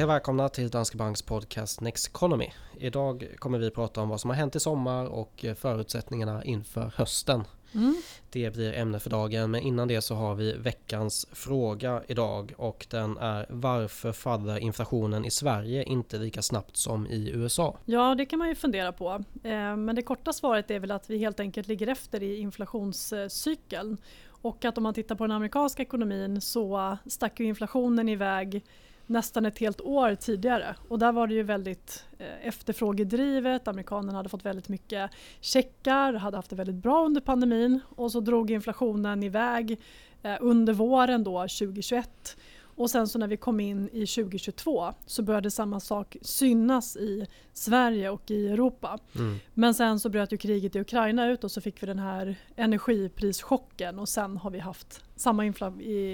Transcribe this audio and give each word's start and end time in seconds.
Hej 0.00 0.04
och 0.04 0.10
välkomna 0.10 0.48
till 0.48 0.70
Danske 0.70 0.96
Banks 0.96 1.22
podcast 1.22 1.80
Next 1.80 2.08
Economy. 2.08 2.48
Idag 2.78 3.28
kommer 3.38 3.58
vi 3.58 3.70
prata 3.70 4.00
om 4.00 4.08
vad 4.08 4.20
som 4.20 4.30
har 4.30 4.36
hänt 4.36 4.56
i 4.56 4.60
sommar 4.60 5.06
och 5.06 5.44
förutsättningarna 5.56 6.44
inför 6.44 6.92
hösten. 6.96 7.44
Mm. 7.74 7.96
Det 8.30 8.50
blir 8.50 8.72
ämne 8.72 9.00
för 9.00 9.10
dagen 9.10 9.50
men 9.50 9.60
innan 9.60 9.88
det 9.88 10.00
så 10.00 10.14
har 10.14 10.34
vi 10.34 10.52
veckans 10.52 11.26
fråga 11.32 12.02
idag 12.06 12.52
och 12.56 12.86
den 12.90 13.16
är 13.16 13.46
varför 13.48 14.12
faller 14.12 14.58
inflationen 14.58 15.24
i 15.24 15.30
Sverige 15.30 15.84
inte 15.84 16.18
lika 16.18 16.42
snabbt 16.42 16.76
som 16.76 17.06
i 17.06 17.30
USA? 17.30 17.78
Ja 17.84 18.14
det 18.14 18.26
kan 18.26 18.38
man 18.38 18.48
ju 18.48 18.54
fundera 18.54 18.92
på 18.92 19.10
eh, 19.42 19.76
men 19.76 19.94
det 19.94 20.02
korta 20.02 20.32
svaret 20.32 20.70
är 20.70 20.78
väl 20.78 20.90
att 20.90 21.10
vi 21.10 21.18
helt 21.18 21.40
enkelt 21.40 21.68
ligger 21.68 21.86
efter 21.86 22.22
i 22.22 22.36
inflationscykeln 22.36 23.96
och 24.28 24.64
att 24.64 24.76
om 24.76 24.82
man 24.82 24.94
tittar 24.94 25.14
på 25.14 25.24
den 25.24 25.36
amerikanska 25.36 25.82
ekonomin 25.82 26.40
så 26.40 26.96
stack 27.06 27.40
ju 27.40 27.46
inflationen 27.46 28.08
iväg 28.08 28.62
nästan 29.10 29.46
ett 29.46 29.58
helt 29.58 29.80
år 29.80 30.14
tidigare. 30.14 30.76
Och 30.88 30.98
där 30.98 31.12
var 31.12 31.26
det 31.26 31.34
ju 31.34 31.42
väldigt 31.42 32.04
eh, 32.18 32.46
efterfrågedrivet. 32.46 33.68
Amerikanerna 33.68 34.18
hade 34.18 34.28
fått 34.28 34.46
väldigt 34.46 34.68
mycket 34.68 35.10
checkar, 35.40 36.12
hade 36.12 36.36
haft 36.36 36.50
det 36.50 36.56
väldigt 36.56 36.82
bra 36.82 37.04
under 37.04 37.20
pandemin 37.20 37.80
och 37.96 38.12
så 38.12 38.20
drog 38.20 38.50
inflationen 38.50 39.22
iväg 39.22 39.80
eh, 40.22 40.36
under 40.40 40.72
våren 40.72 41.24
då 41.24 41.40
2021 41.40 42.36
och 42.74 42.90
sen 42.90 43.08
så 43.08 43.18
när 43.18 43.26
vi 43.26 43.36
kom 43.36 43.60
in 43.60 43.88
i 43.92 44.06
2022 44.06 44.92
så 45.06 45.22
började 45.22 45.50
samma 45.50 45.80
sak 45.80 46.16
synas 46.22 46.96
i 46.96 47.26
Sverige 47.52 48.10
och 48.10 48.30
i 48.30 48.48
Europa. 48.48 48.98
Mm. 49.14 49.38
Men 49.54 49.74
sen 49.74 50.00
så 50.00 50.08
bröt 50.08 50.32
ju 50.32 50.36
kriget 50.36 50.76
i 50.76 50.80
Ukraina 50.80 51.30
ut 51.30 51.44
och 51.44 51.50
så 51.50 51.60
fick 51.60 51.82
vi 51.82 51.86
den 51.86 51.98
här 51.98 52.36
energiprischocken 52.56 53.98
och 53.98 54.08
sen 54.08 54.36
har 54.36 54.50
vi 54.50 54.58
haft 54.58 55.04
samma 55.16 55.44
infla 55.44 55.72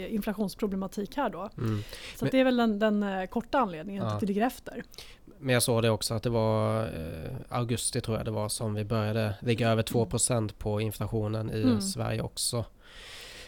inflationsproblematik 0.08 1.16
här 1.16 1.30
då. 1.30 1.50
Mm. 1.58 1.82
Så 2.16 2.24
Men, 2.24 2.30
det 2.30 2.40
är 2.40 2.44
väl 2.44 2.56
den, 2.56 2.78
den 2.78 3.02
eh, 3.02 3.26
korta 3.26 3.58
anledningen 3.58 4.02
ja. 4.02 4.08
till 4.08 4.16
att 4.16 4.22
vi 4.22 4.26
ligger 4.26 4.46
efter. 4.46 4.82
Men 5.38 5.52
jag 5.52 5.62
såg 5.62 5.82
det 5.82 5.90
också 5.90 6.14
att 6.14 6.22
det 6.22 6.30
var 6.30 6.82
eh, 6.82 7.30
augusti 7.48 8.00
tror 8.00 8.16
jag 8.16 8.26
det 8.26 8.30
var 8.30 8.48
som 8.48 8.74
vi 8.74 8.84
började 8.84 9.34
ligga 9.40 9.70
över 9.70 9.82
2% 9.82 10.52
på 10.58 10.80
inflationen 10.80 11.50
i 11.50 11.62
mm. 11.62 11.80
Sverige 11.80 12.22
också. 12.22 12.64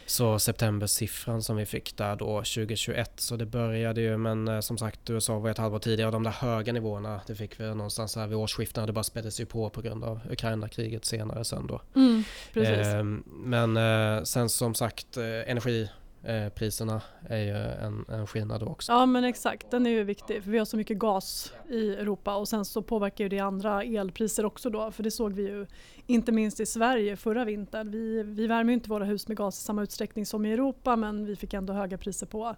Så 0.08 0.38
septembersiffran 0.38 1.42
som 1.42 1.56
vi 1.56 1.66
fick 1.66 1.96
där 1.96 2.16
då 2.16 2.36
2021 2.36 3.12
så 3.16 3.36
det 3.36 3.46
började 3.46 4.00
ju 4.00 4.16
men 4.16 4.48
eh, 4.48 4.60
som 4.60 4.78
sagt 4.78 5.10
USA 5.10 5.38
var 5.38 5.50
ett 5.50 5.58
halvår 5.58 5.78
tidigare 5.78 6.06
och 6.08 6.12
de 6.12 6.22
där 6.22 6.30
höga 6.30 6.72
nivåerna 6.72 7.20
det 7.26 7.34
fick 7.34 7.60
vi 7.60 7.64
någonstans 7.64 8.16
här 8.16 8.26
vid 8.26 8.36
årsskiftet 8.36 8.86
det 8.86 8.92
bara 8.92 9.04
späddes 9.04 9.40
ju 9.40 9.46
på 9.46 9.70
på 9.70 9.80
grund 9.80 10.04
av 10.04 10.20
Ukraina-kriget 10.30 11.04
senare 11.04 11.44
sen 11.44 11.66
då. 11.66 11.80
Mm, 11.96 12.24
eh, 12.54 13.04
men 13.26 13.76
eh, 13.76 14.22
sen 14.22 14.48
som 14.48 14.74
sagt 14.74 15.16
eh, 15.16 15.50
energi 15.50 15.88
Eh, 16.28 16.48
priserna 16.48 17.00
är 17.28 17.38
ju 17.38 17.56
en, 17.56 18.04
en 18.08 18.26
skillnad 18.26 18.62
också. 18.62 18.92
Ja 18.92 19.06
men 19.06 19.24
exakt, 19.24 19.70
den 19.70 19.86
är 19.86 19.90
ju 19.90 20.04
viktig 20.04 20.42
för 20.42 20.50
vi 20.50 20.58
har 20.58 20.64
så 20.64 20.76
mycket 20.76 20.98
gas 20.98 21.52
i 21.68 21.94
Europa 21.94 22.36
och 22.36 22.48
sen 22.48 22.64
så 22.64 22.82
påverkar 22.82 23.24
ju 23.24 23.28
det 23.28 23.38
andra 23.38 23.82
elpriser 23.82 24.44
också 24.44 24.70
då 24.70 24.90
för 24.90 25.02
det 25.02 25.10
såg 25.10 25.32
vi 25.32 25.42
ju 25.42 25.66
inte 26.06 26.32
minst 26.32 26.60
i 26.60 26.66
Sverige 26.66 27.16
förra 27.16 27.44
vintern. 27.44 27.90
Vi, 27.90 28.22
vi 28.22 28.46
värmer 28.46 28.70
ju 28.70 28.74
inte 28.74 28.90
våra 28.90 29.04
hus 29.04 29.28
med 29.28 29.36
gas 29.36 29.58
i 29.58 29.64
samma 29.64 29.82
utsträckning 29.82 30.26
som 30.26 30.46
i 30.46 30.52
Europa 30.52 30.96
men 30.96 31.26
vi 31.26 31.36
fick 31.36 31.54
ändå 31.54 31.72
höga 31.72 31.98
priser 31.98 32.26
på 32.26 32.56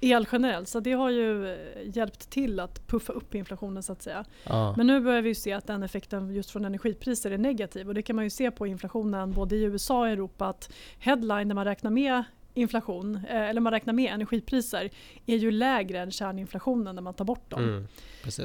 el 0.00 0.26
generellt 0.32 0.68
så 0.68 0.80
det 0.80 0.92
har 0.92 1.10
ju 1.10 1.52
eh, 1.52 1.58
hjälpt 1.84 2.30
till 2.30 2.60
att 2.60 2.86
puffa 2.86 3.12
upp 3.12 3.34
inflationen 3.34 3.82
så 3.82 3.92
att 3.92 4.02
säga. 4.02 4.24
Ja. 4.44 4.74
Men 4.76 4.86
nu 4.86 5.00
börjar 5.00 5.22
vi 5.22 5.34
se 5.34 5.52
att 5.52 5.66
den 5.66 5.82
effekten 5.82 6.34
just 6.34 6.50
från 6.50 6.64
energipriser 6.64 7.30
är 7.30 7.38
negativ 7.38 7.88
och 7.88 7.94
det 7.94 8.02
kan 8.02 8.16
man 8.16 8.24
ju 8.24 8.30
se 8.30 8.50
på 8.50 8.66
inflationen 8.66 9.32
både 9.32 9.56
i 9.56 9.62
USA 9.62 10.00
och 10.00 10.08
Europa 10.08 10.46
att 10.46 10.72
headline 10.98 11.48
när 11.48 11.54
man 11.54 11.64
räknar 11.64 11.90
med 11.90 12.24
inflation, 12.56 13.20
eh, 13.28 13.48
eller 13.48 13.60
man 13.60 13.72
räknar 13.72 13.92
med 13.92 14.14
energipriser, 14.14 14.90
är 15.26 15.36
ju 15.36 15.50
lägre 15.50 15.98
än 15.98 16.10
kärninflationen 16.10 16.94
när 16.94 17.02
man 17.02 17.14
tar 17.14 17.24
bort 17.24 17.50
dem. 17.50 17.62
Mm, 17.62 17.86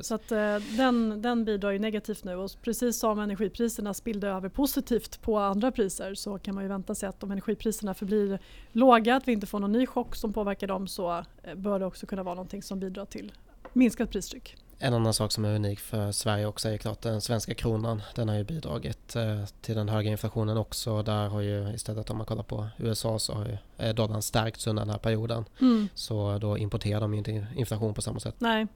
så 0.04 0.16
att, 0.16 0.32
eh, 0.32 0.56
den, 0.78 1.22
den 1.22 1.46
bidrar 1.46 1.72
ju 1.72 1.80
negativt 1.80 2.24
nu 2.24 2.36
och 2.36 2.52
precis 2.62 3.00
som 3.00 3.20
energipriserna 3.20 3.94
spillde 3.94 4.28
över 4.28 4.50
positivt 4.50 5.22
på 5.22 5.38
andra 5.40 5.72
priser 5.72 6.14
så 6.16 6.38
kan 6.38 6.56
man 6.56 6.64
ju 6.64 6.68
vänta 6.68 6.96
sig 6.96 7.10
att 7.10 7.24
om 7.24 7.32
energipriserna 7.32 7.94
förblir 7.94 8.40
låga, 8.72 9.16
att 9.16 9.28
vi 9.28 9.32
inte 9.32 9.48
får 9.48 9.60
någon 9.60 9.72
ny 9.72 9.86
chock 9.86 10.16
som 10.16 10.34
påverkar 10.34 10.68
dem 10.68 10.88
så 10.88 11.24
eh, 11.44 11.56
bör 11.56 11.80
det 11.80 11.86
också 11.86 12.06
kunna 12.06 12.24
vara 12.24 12.36
någonting 12.36 12.64
som 12.64 12.80
bidrar 12.80 13.06
till 13.06 13.32
minskat 13.74 14.12
pristryck. 14.12 14.58
En 14.84 14.94
annan 14.94 15.14
sak 15.14 15.32
som 15.32 15.46
är 15.46 15.56
unik 15.56 15.80
för 15.80 16.12
Sverige 16.12 16.46
också 16.46 16.70
är 16.70 16.78
klart 16.78 17.02
den 17.02 17.22
svenska 17.22 17.54
kronan. 17.54 18.02
Den 18.16 18.30
har 18.30 18.36
ju 18.36 18.44
bidragit 18.44 19.16
eh, 19.16 19.46
till 19.62 19.76
den 19.76 19.90
höga 19.90 20.12
inflationen 20.12 20.58
också. 20.58 21.04
Där 21.04 21.28
har 21.28 21.42
ju 21.42 21.74
istället 21.74 22.10
om 22.10 22.18
man 22.18 22.26
kollar 22.26 22.44
på 22.44 22.68
USA 22.78 23.20
så 23.20 23.34
har 23.34 23.46
ju 23.46 23.58
eh, 23.78 23.96
dollarn 23.96 24.22
stärkts 24.22 24.68
under 24.68 24.82
den 24.82 24.90
här 24.90 24.98
perioden. 24.98 25.46
Mm. 25.62 25.88
Så 25.94 26.38
då 26.38 26.58
importerar 26.58 27.00
de 27.02 27.14
ju 27.14 27.18
inte 27.18 27.48
inflation 27.56 27.94
på 27.94 28.02
samma 28.02 28.20
sätt. 28.20 28.36
Nej, 28.38 28.68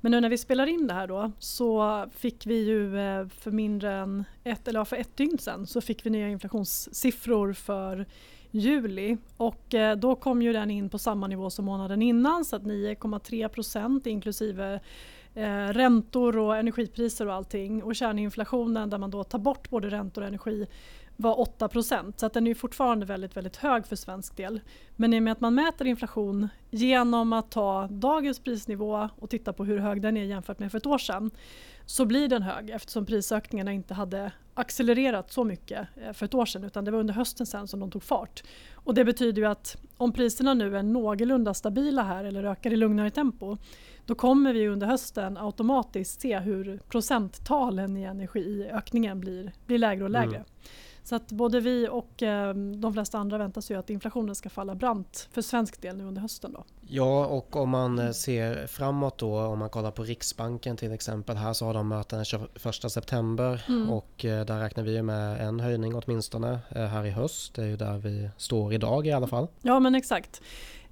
men 0.00 0.12
nu 0.12 0.20
när 0.20 0.28
vi 0.28 0.38
spelar 0.38 0.66
in 0.66 0.86
det 0.86 0.94
här 0.94 1.06
då 1.06 1.32
så 1.38 2.04
fick 2.16 2.46
vi 2.46 2.64
ju 2.64 2.98
eh, 2.98 3.28
för 3.28 3.50
mindre 3.50 3.92
än 3.92 4.24
ett, 4.44 4.68
eller 4.68 4.84
för 4.84 4.96
ett 4.96 5.16
dygn 5.16 5.38
sedan 5.38 5.66
så 5.66 5.80
fick 5.80 6.06
vi 6.06 6.10
nya 6.10 6.28
inflationssiffror 6.28 7.52
för 7.52 8.06
juli 8.50 9.16
och 9.36 9.74
då 9.98 10.14
kom 10.14 10.42
ju 10.42 10.52
den 10.52 10.70
in 10.70 10.88
på 10.88 10.98
samma 10.98 11.26
nivå 11.26 11.50
som 11.50 11.64
månaden 11.64 12.02
innan 12.02 12.44
så 12.44 12.56
att 12.56 12.62
9,3 12.62 13.48
procent 13.48 14.06
inklusive 14.06 14.80
eh, 15.34 15.66
räntor 15.66 16.38
och 16.38 16.56
energipriser 16.56 17.26
och 17.26 17.34
allting. 17.34 17.82
Och 17.82 17.96
kärninflationen 17.96 18.90
där 18.90 18.98
man 18.98 19.10
då 19.10 19.24
tar 19.24 19.38
bort 19.38 19.70
både 19.70 19.90
räntor 19.90 20.22
och 20.22 20.28
energi 20.28 20.66
var 21.20 21.36
8% 21.36 22.12
Så 22.16 22.26
att 22.26 22.32
den 22.32 22.46
är 22.46 22.54
fortfarande 22.54 23.06
väldigt, 23.06 23.36
väldigt 23.36 23.56
hög 23.56 23.86
för 23.86 23.96
svensk 23.96 24.36
del. 24.36 24.60
Men 24.96 25.14
i 25.14 25.18
och 25.18 25.22
med 25.22 25.32
att 25.32 25.40
man 25.40 25.54
mäter 25.54 25.86
inflation 25.86 26.48
genom 26.70 27.32
att 27.32 27.50
ta 27.50 27.86
dagens 27.86 28.40
prisnivå 28.40 29.08
och 29.18 29.30
titta 29.30 29.52
på 29.52 29.64
hur 29.64 29.78
hög 29.78 30.02
den 30.02 30.16
är 30.16 30.24
jämfört 30.24 30.58
med 30.58 30.70
för 30.70 30.78
ett 30.78 30.86
år 30.86 30.98
sedan 30.98 31.30
så 31.86 32.06
blir 32.06 32.28
den 32.28 32.42
hög 32.42 32.70
eftersom 32.70 33.06
prisökningarna 33.06 33.72
inte 33.72 33.94
hade 33.94 34.32
accelererat 34.54 35.32
så 35.32 35.44
mycket 35.44 35.88
eh, 35.96 36.12
för 36.12 36.26
ett 36.26 36.34
år 36.34 36.46
sedan 36.46 36.64
utan 36.64 36.84
det 36.84 36.90
var 36.90 36.98
under 36.98 37.14
hösten 37.14 37.46
sen 37.46 37.68
som 37.68 37.80
de 37.80 37.90
tog 37.90 38.02
fart. 38.02 38.42
Och 38.74 38.94
det 38.94 39.04
betyder 39.04 39.42
ju 39.42 39.48
att 39.48 39.76
om 39.96 40.12
priserna 40.12 40.54
nu 40.54 40.76
är 40.76 40.82
någorlunda 40.82 41.54
stabila 41.54 42.02
här 42.02 42.24
eller 42.24 42.44
ökar 42.44 42.72
i 42.72 42.76
lugnare 42.76 43.10
tempo 43.10 43.56
då 44.06 44.14
kommer 44.14 44.52
vi 44.52 44.68
under 44.68 44.86
hösten 44.86 45.36
automatiskt 45.36 46.20
se 46.20 46.38
hur 46.38 46.80
procenttalen 46.88 47.96
i 47.96 48.02
energiökningen 48.02 49.20
blir, 49.20 49.52
blir 49.66 49.78
lägre 49.78 50.04
och 50.04 50.10
lägre. 50.10 50.36
Mm. 50.36 50.46
Så 51.02 51.16
att 51.16 51.32
både 51.32 51.60
vi 51.60 51.88
och 51.88 52.22
eh, 52.22 52.54
de 52.54 52.92
flesta 52.92 53.18
andra 53.18 53.38
väntar 53.38 53.60
sig 53.60 53.76
att 53.76 53.90
inflationen 53.90 54.34
ska 54.34 54.50
falla 54.50 54.74
brant 54.74 55.28
för 55.32 55.42
svensk 55.42 55.82
del 55.82 55.96
nu 55.96 56.04
under 56.04 56.22
hösten. 56.22 56.52
Då. 56.52 56.64
Ja, 56.80 57.26
och 57.26 57.56
om 57.56 57.70
man 57.70 57.98
eh, 57.98 58.10
ser 58.10 58.66
framåt 58.66 59.18
då, 59.18 59.40
om 59.40 59.58
man 59.58 59.70
kollar 59.70 59.90
på 59.90 60.02
Riksbanken 60.02 60.76
till 60.76 60.92
exempel. 60.92 61.36
Här 61.36 61.52
så 61.52 61.66
har 61.66 61.74
de 61.74 61.88
möten 61.88 62.18
den 62.18 62.24
21 62.24 62.92
september 62.92 63.64
mm. 63.68 63.90
och 63.90 64.24
eh, 64.24 64.44
där 64.44 64.60
räknar 64.60 64.84
vi 64.84 65.02
med 65.02 65.48
en 65.48 65.60
höjning 65.60 65.94
åtminstone 65.94 66.58
här 66.70 67.06
i 67.06 67.10
höst. 67.10 67.54
Det 67.54 67.62
är 67.62 67.66
ju 67.66 67.76
där 67.76 67.98
vi 67.98 68.30
står 68.36 68.72
idag 68.72 69.06
i 69.06 69.12
alla 69.12 69.26
fall. 69.26 69.46
Ja, 69.62 69.80
men 69.80 69.94
exakt. 69.94 70.42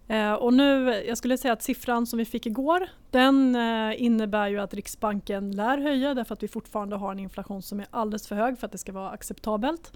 Eh, 0.08 0.32
och 0.32 0.54
nu, 0.54 1.02
jag 1.08 1.18
skulle 1.18 1.38
säga 1.38 1.52
att 1.52 1.62
siffran 1.62 2.06
som 2.06 2.18
vi 2.18 2.24
fick 2.24 2.46
igår 2.46 2.88
den 3.10 3.54
eh, 3.54 4.02
innebär 4.02 4.48
ju 4.48 4.60
att 4.60 4.74
Riksbanken 4.74 5.50
lär 5.50 5.78
höja 5.78 6.14
därför 6.14 6.34
att 6.34 6.42
vi 6.42 6.48
fortfarande 6.48 6.96
har 6.96 7.12
en 7.12 7.18
inflation 7.18 7.62
som 7.62 7.80
är 7.80 7.86
alldeles 7.90 8.28
för 8.28 8.36
hög 8.36 8.58
för 8.58 8.66
att 8.66 8.72
det 8.72 8.78
ska 8.78 8.92
vara 8.92 9.10
acceptabelt. 9.10 9.92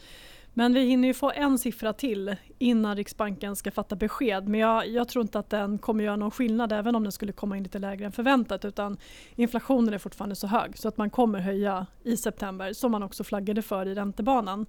Men 0.54 0.74
vi 0.74 0.80
hinner 0.80 1.08
ju 1.08 1.14
få 1.14 1.32
en 1.34 1.58
siffra 1.58 1.92
till 1.92 2.36
innan 2.58 2.96
Riksbanken 2.96 3.56
ska 3.56 3.70
fatta 3.70 3.96
besked. 3.96 4.48
Men 4.48 4.60
jag, 4.60 4.88
jag, 4.88 5.08
tror 5.08 5.22
inte 5.22 5.38
att 5.38 5.50
den 5.50 5.78
kommer 5.78 6.04
göra 6.04 6.16
någon 6.16 6.30
skillnad 6.30 6.72
även 6.72 6.94
om 6.94 7.02
den 7.02 7.12
skulle 7.12 7.32
komma 7.32 7.56
in 7.56 7.62
lite 7.62 7.78
lägre 7.78 8.06
än 8.06 8.12
förväntat. 8.12 8.64
Utan 8.64 8.96
inflationen 9.36 9.94
är 9.94 9.98
fortfarande 9.98 10.36
så 10.36 10.46
hög 10.46 10.78
så 10.78 10.88
att 10.88 10.96
man 10.96 11.10
kommer 11.10 11.38
höja 11.38 11.86
i 12.02 12.16
september 12.16 12.72
som 12.72 12.92
man 12.92 13.02
också 13.02 13.24
flaggade 13.24 13.62
för 13.62 13.86
i 13.86 13.94
räntebanan. 13.94 14.66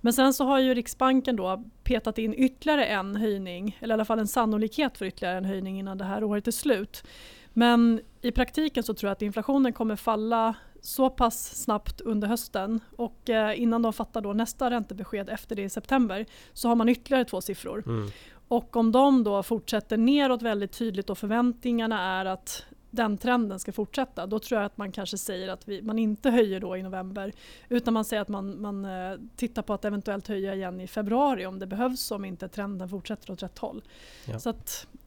Men 0.00 0.12
sen 0.12 0.34
så 0.34 0.44
har 0.44 0.58
ju 0.58 0.74
Riksbanken 0.74 1.36
då 1.36 1.64
petat 1.84 2.18
in 2.18 2.34
ytterligare 2.34 2.84
en 2.84 3.16
höjning, 3.16 3.78
eller 3.80 3.92
i 3.92 3.94
alla 3.94 4.04
fall 4.04 4.18
en 4.18 4.28
sannolikhet 4.28 4.98
för 4.98 5.04
ytterligare 5.04 5.36
en 5.36 5.44
höjning 5.44 5.78
innan 5.78 5.98
det 5.98 6.04
här 6.04 6.24
året 6.24 6.48
är 6.48 6.52
slut. 6.52 7.04
Men 7.52 8.00
i 8.20 8.30
praktiken 8.30 8.82
så 8.82 8.94
tror 8.94 9.08
jag 9.08 9.12
att 9.12 9.22
inflationen 9.22 9.72
kommer 9.72 9.96
falla 9.96 10.54
så 10.82 11.10
pass 11.10 11.62
snabbt 11.62 12.00
under 12.00 12.28
hösten 12.28 12.80
och 12.96 13.30
eh, 13.30 13.62
innan 13.62 13.82
de 13.82 13.92
fattar 13.92 14.20
då 14.20 14.32
nästa 14.32 14.70
räntebesked 14.70 15.28
efter 15.28 15.56
det 15.56 15.62
i 15.62 15.68
september 15.68 16.26
så 16.52 16.68
har 16.68 16.76
man 16.76 16.88
ytterligare 16.88 17.24
två 17.24 17.40
siffror. 17.40 17.82
Mm. 17.86 18.10
Och 18.48 18.76
om 18.76 18.92
de 18.92 19.24
då 19.24 19.42
fortsätter 19.42 19.96
neråt 19.96 20.42
väldigt 20.42 20.72
tydligt 20.72 21.10
och 21.10 21.18
förväntningarna 21.18 22.00
är 22.00 22.24
att 22.24 22.64
den 22.92 23.18
trenden 23.18 23.58
ska 23.58 23.72
fortsätta, 23.72 24.26
då 24.26 24.38
tror 24.38 24.60
jag 24.60 24.66
att 24.66 24.76
man 24.76 24.92
kanske 24.92 25.18
säger 25.18 25.48
att 25.48 25.68
vi, 25.68 25.82
man 25.82 25.98
inte 25.98 26.30
höjer 26.30 26.60
då 26.60 26.76
i 26.76 26.82
november 26.82 27.32
utan 27.68 27.94
man 27.94 28.04
säger 28.04 28.22
att 28.22 28.28
man, 28.28 28.60
man 28.60 28.84
eh, 28.84 29.18
tittar 29.36 29.62
på 29.62 29.74
att 29.74 29.84
eventuellt 29.84 30.28
höja 30.28 30.54
igen 30.54 30.80
i 30.80 30.86
februari 30.86 31.46
om 31.46 31.58
det 31.58 31.66
behövs 31.66 32.10
om 32.10 32.24
inte 32.24 32.48
trenden 32.48 32.88
fortsätter 32.88 33.32
åt 33.32 33.42
rätt 33.42 33.58
håll. 33.58 33.82
Ja. 34.24 34.38
Så 34.38 34.54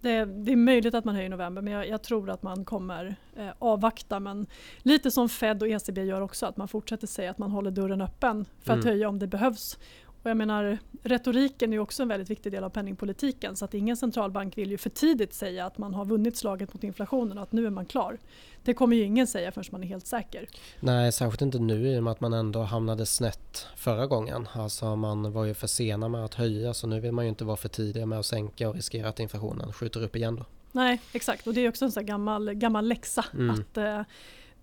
det, 0.01 0.25
det, 0.25 0.51
är 0.51 0.55
möjligt 0.55 0.93
att 0.93 1.05
man 1.05 1.15
höjer 1.15 1.27
i 1.27 1.29
november 1.29 1.61
men 1.61 1.73
jag, 1.73 1.87
jag 1.87 2.03
tror 2.03 2.29
att 2.29 2.43
man 2.43 2.65
kommer 2.65 3.15
eh, 3.35 3.49
avvakta 3.59 4.19
men 4.19 4.47
lite 4.77 5.11
som 5.11 5.29
Fed 5.29 5.61
och 5.61 5.69
ECB 5.69 6.03
gör 6.03 6.21
också 6.21 6.45
att 6.45 6.57
man 6.57 6.67
fortsätter 6.67 7.07
säga 7.07 7.31
att 7.31 7.37
man 7.37 7.51
håller 7.51 7.71
dörren 7.71 8.01
öppen 8.01 8.45
för 8.61 8.73
mm. 8.73 8.79
att 8.79 8.85
höja 8.85 9.09
om 9.09 9.19
det 9.19 9.27
behövs 9.27 9.77
Och 10.25 10.29
jag 10.31 10.37
menar, 10.37 10.77
retoriken 11.03 11.73
är 11.73 11.79
också 11.79 12.03
en 12.03 12.09
väldigt 12.09 12.29
viktig 12.29 12.51
del 12.51 12.63
av 12.63 12.69
penningpolitiken 12.69 13.55
så 13.55 13.65
att 13.65 13.73
ingen 13.73 13.97
centralbank 13.97 14.57
vill 14.57 14.71
ju 14.71 14.77
för 14.77 14.89
tidigt 14.89 15.33
säga 15.33 15.65
att 15.65 15.77
man 15.77 15.93
har 15.93 16.05
vunnit 16.05 16.37
slaget 16.37 16.73
mot 16.73 16.83
inflationen 16.83 17.37
och 17.37 17.43
att 17.43 17.51
nu 17.51 17.65
är 17.65 17.69
man 17.69 17.85
klar. 17.85 18.17
Det 18.63 18.73
kommer 18.73 18.95
ju 18.95 19.03
ingen 19.03 19.27
säga 19.27 19.51
förrän 19.51 19.65
man 19.71 19.83
är 19.83 19.87
helt 19.87 20.07
säker. 20.07 20.47
Nej, 20.79 21.11
särskilt 21.11 21.41
inte 21.41 21.59
nu 21.59 21.87
i 21.87 21.99
och 21.99 22.03
med 22.03 22.11
att 22.11 22.21
man 22.21 22.33
ändå 22.33 22.61
hamnade 22.61 23.05
snett 23.05 23.67
förra 23.75 24.07
gången. 24.07 24.47
Alltså 24.53 24.95
man 24.95 25.31
var 25.31 25.45
ju 25.45 25.53
för 25.53 25.67
sena 25.67 26.09
med 26.09 26.25
att 26.25 26.33
höja 26.33 26.73
så 26.73 26.87
nu 26.87 26.99
vill 26.99 27.11
man 27.11 27.25
ju 27.25 27.29
inte 27.29 27.45
vara 27.45 27.57
för 27.57 27.69
tidiga 27.69 28.05
med 28.05 28.19
att 28.19 28.25
sänka 28.25 28.69
och 28.69 28.75
riskera 28.75 29.09
att 29.09 29.19
inflationen 29.19 29.73
skjuter 29.73 30.03
upp 30.03 30.15
igen 30.15 30.35
då. 30.35 30.45
Nej, 30.71 31.01
exakt 31.13 31.47
och 31.47 31.53
det 31.53 31.61
är 31.61 31.69
också 31.69 31.85
en 31.85 31.91
sån 31.91 32.05
gammal, 32.05 32.53
gammal 32.53 32.87
läxa 32.87 33.25
mm. 33.33 33.49
att 33.49 33.77
eh, 33.77 34.01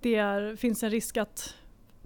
det 0.01 0.15
är, 0.15 0.57
finns 0.57 0.83
en 0.83 0.91
risk 0.91 1.17
att 1.17 1.55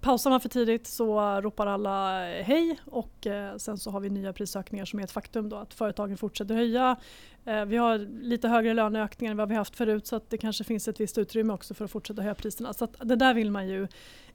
Pausar 0.06 0.30
man 0.30 0.40
för 0.40 0.48
tidigt 0.48 0.86
så 0.86 1.40
ropar 1.40 1.66
alla 1.66 2.28
eh, 2.30 2.44
hej 2.44 2.78
och 2.84 3.26
eh, 3.26 3.56
sen 3.56 3.78
så 3.78 3.90
har 3.90 4.00
vi 4.00 4.10
nya 4.10 4.32
prisökningar 4.32 4.84
som 4.84 4.98
är 4.98 5.04
ett 5.04 5.10
faktum 5.10 5.48
då 5.48 5.56
att 5.56 5.74
företagen 5.74 6.16
fortsätter 6.16 6.54
höja. 6.54 6.96
Eh, 7.44 7.64
vi 7.64 7.76
har 7.76 7.98
lite 8.22 8.48
högre 8.48 8.74
löneökningar 8.74 9.30
än 9.30 9.36
vad 9.36 9.48
vi 9.48 9.54
haft 9.54 9.76
förut 9.76 10.06
så 10.06 10.16
att 10.16 10.30
det 10.30 10.38
kanske 10.38 10.64
finns 10.64 10.88
ett 10.88 11.00
visst 11.00 11.18
utrymme 11.18 11.52
också 11.52 11.74
för 11.74 11.84
att 11.84 11.90
fortsätta 11.90 12.22
höja 12.22 12.34
priserna. 12.34 12.72
Så 12.72 12.88
det 13.00 13.16
där 13.16 13.34
vill 13.34 13.50
man 13.50 13.68
ju 13.68 13.88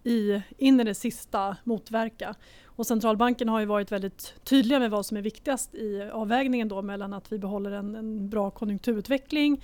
i, 0.04 0.42
in 0.58 0.80
i 0.80 0.84
det 0.84 0.96
sista 0.96 1.58
motverka. 1.64 2.36
Och 2.66 2.88
centralbanken 2.88 3.50
har 3.50 3.60
ju 3.60 3.66
varit 3.66 3.92
väldigt 3.92 4.34
tydliga 4.44 4.80
med 4.80 4.92
vad 4.92 5.06
som 5.06 5.18
är 5.18 5.22
viktigast 5.22 5.76
i 5.76 6.10
avvägningen 6.14 6.68
då 6.68 6.82
mellan 6.82 7.14
att 7.14 7.32
vi 7.32 7.40
behåller 7.40 7.72
en, 7.72 7.96
en 7.96 8.30
bra 8.30 8.52
konjunkturutveckling 8.52 9.62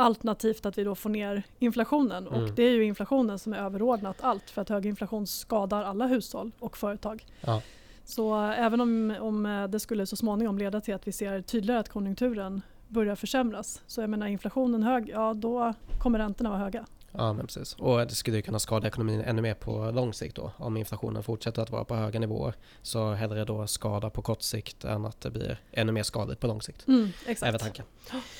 Alternativt 0.00 0.66
att 0.66 0.78
vi 0.78 0.84
då 0.84 0.94
får 0.94 1.10
ner 1.10 1.42
inflationen 1.58 2.26
mm. 2.26 2.42
och 2.42 2.50
det 2.50 2.62
är 2.62 2.70
ju 2.70 2.84
inflationen 2.84 3.38
som 3.38 3.52
är 3.52 3.58
överordnat 3.58 4.16
allt 4.20 4.50
för 4.50 4.62
att 4.62 4.68
hög 4.68 4.86
inflation 4.86 5.26
skadar 5.26 5.84
alla 5.84 6.06
hushåll 6.06 6.52
och 6.58 6.76
företag. 6.76 7.26
Ja. 7.40 7.62
Så 8.04 8.36
även 8.36 8.80
om, 8.80 9.16
om 9.20 9.68
det 9.70 9.80
skulle 9.80 10.06
så 10.06 10.16
småningom 10.16 10.58
leda 10.58 10.80
till 10.80 10.94
att 10.94 11.08
vi 11.08 11.12
ser 11.12 11.42
tydligare 11.42 11.80
att 11.80 11.88
konjunkturen 11.88 12.62
börjar 12.88 13.16
försämras 13.16 13.82
så 13.86 14.00
jag 14.00 14.10
menar 14.10 14.26
inflationen 14.26 14.82
hög, 14.82 15.08
ja 15.08 15.34
då 15.34 15.74
kommer 16.02 16.18
räntorna 16.18 16.50
vara 16.50 16.60
höga. 16.60 16.86
Ja, 17.18 17.32
men 17.32 17.46
precis. 17.46 17.74
Och 17.74 18.06
det 18.06 18.14
skulle 18.14 18.42
kunna 18.42 18.58
skada 18.58 18.88
ekonomin 18.88 19.20
ännu 19.20 19.42
mer 19.42 19.54
på 19.54 19.90
lång 19.90 20.12
sikt 20.12 20.36
då. 20.36 20.52
Om 20.56 20.76
inflationen 20.76 21.22
fortsätter 21.22 21.62
att 21.62 21.70
vara 21.70 21.84
på 21.84 21.94
höga 21.94 22.20
nivåer. 22.20 22.54
Så 22.82 23.12
hellre 23.12 23.44
då 23.44 23.66
skada 23.66 24.10
på 24.10 24.22
kort 24.22 24.42
sikt 24.42 24.84
än 24.84 25.04
att 25.04 25.20
det 25.20 25.30
blir 25.30 25.60
ännu 25.72 25.92
mer 25.92 26.02
skadligt 26.02 26.40
på 26.40 26.46
lång 26.46 26.62
sikt. 26.62 26.88
Mm, 26.88 27.12
exakt. 27.26 27.48
Även 27.48 27.60
tanken. 27.60 27.84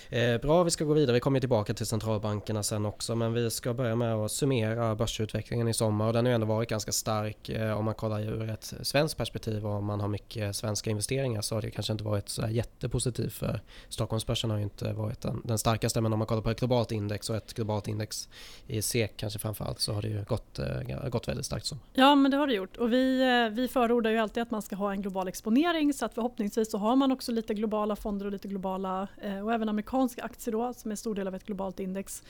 Eh, 0.09 0.41
bra, 0.41 0.63
vi 0.63 0.71
ska 0.71 0.85
gå 0.85 0.93
vidare. 0.93 1.15
Vi 1.15 1.21
kommer 1.21 1.41
tillbaka 1.41 1.75
till 1.75 1.87
centralbankerna 1.87 2.63
sen 2.63 2.87
också. 2.87 3.15
Men 3.15 3.33
vi 3.33 3.51
ska 3.51 3.75
börja 3.75 3.97
med 3.97 4.15
att 4.15 4.33
summera 4.33 4.95
börsutvecklingen 4.95 5.69
i 5.69 5.75
sommar. 5.75 6.07
Och 6.07 6.13
den 6.13 6.25
har 6.25 6.31
ju 6.31 6.35
ändå 6.35 6.47
varit 6.47 6.69
ganska 6.69 6.93
stark 6.93 7.49
eh, 7.49 7.79
om 7.79 7.85
man 7.85 7.95
kollar 7.95 8.21
ur 8.21 8.51
ett 8.51 8.75
svenskt 8.83 9.17
perspektiv 9.17 9.67
och 9.67 9.73
om 9.73 9.85
man 9.85 10.01
har 10.01 10.09
mycket 10.09 10.57
svenska 10.57 10.91
investeringar 10.91 11.43
så 11.43 11.55
har 11.55 11.63
det 11.63 11.71
kanske 11.71 11.93
inte 11.93 12.05
varit 12.05 12.29
så 12.29 12.49
jättepositivt 12.49 13.33
för 13.33 13.61
Stockholmsbörsen 13.89 14.51
har 14.51 14.57
ju 14.57 14.63
inte 14.63 14.93
varit 14.93 15.21
den, 15.21 15.43
den 15.45 15.59
starkaste. 15.59 16.01
Men 16.01 16.13
om 16.13 16.19
man 16.19 16.27
kollar 16.27 16.43
på 16.43 16.51
ett 16.51 16.59
globalt 16.59 16.93
index 16.93 17.31
och 17.31 17.37
ett 17.37 17.55
globalt 17.55 17.89
index 17.89 18.29
i 18.69 18.83
SEK 18.83 19.17
kanske 19.17 19.39
framförallt 19.39 19.81
så 19.81 19.93
har 19.93 20.03
det 20.03 20.09
ju 20.09 20.25
gått, 20.25 20.59
eh, 20.59 21.09
gått 21.09 21.29
väldigt 21.29 21.47
starkt. 21.47 21.67
Så. 21.67 21.77
Ja 21.93 22.15
men 22.15 22.31
det 22.31 22.37
har 22.37 22.47
det 22.47 22.55
gjort 22.55 22.77
och 22.77 22.93
vi, 22.93 23.21
eh, 23.21 23.55
vi 23.57 23.69
förordar 23.69 24.11
ju 24.11 24.19
alltid 24.19 24.43
att 24.43 24.51
man 24.51 24.63
ska 24.63 24.77
ha 24.77 24.93
en 24.93 25.03
global 25.03 25.29
exponering 25.29 25.93
så 25.93 26.05
att 26.05 26.15
förhoppningsvis 26.15 26.71
så 26.71 26.79
har 26.79 26.97
man 26.97 27.13
också 27.13 27.33
lite 27.33 27.55
globala 27.55 27.97
fonder 27.97 28.27
och 28.27 28.33
lite 28.33 28.49
globala 28.49 29.09
eh, 29.23 29.41
och 29.41 29.55
även 29.55 29.69
amerikanska 29.69 30.23
aktier 30.23 30.53
då 30.53 30.75
som 30.75 30.91
är 30.91 30.93
en 30.93 30.97
stor 30.97 31.15
del 31.15 31.29
av 31.29 31.35
ett 31.35 31.47
globalt 31.47 31.81
index. 31.81 32.23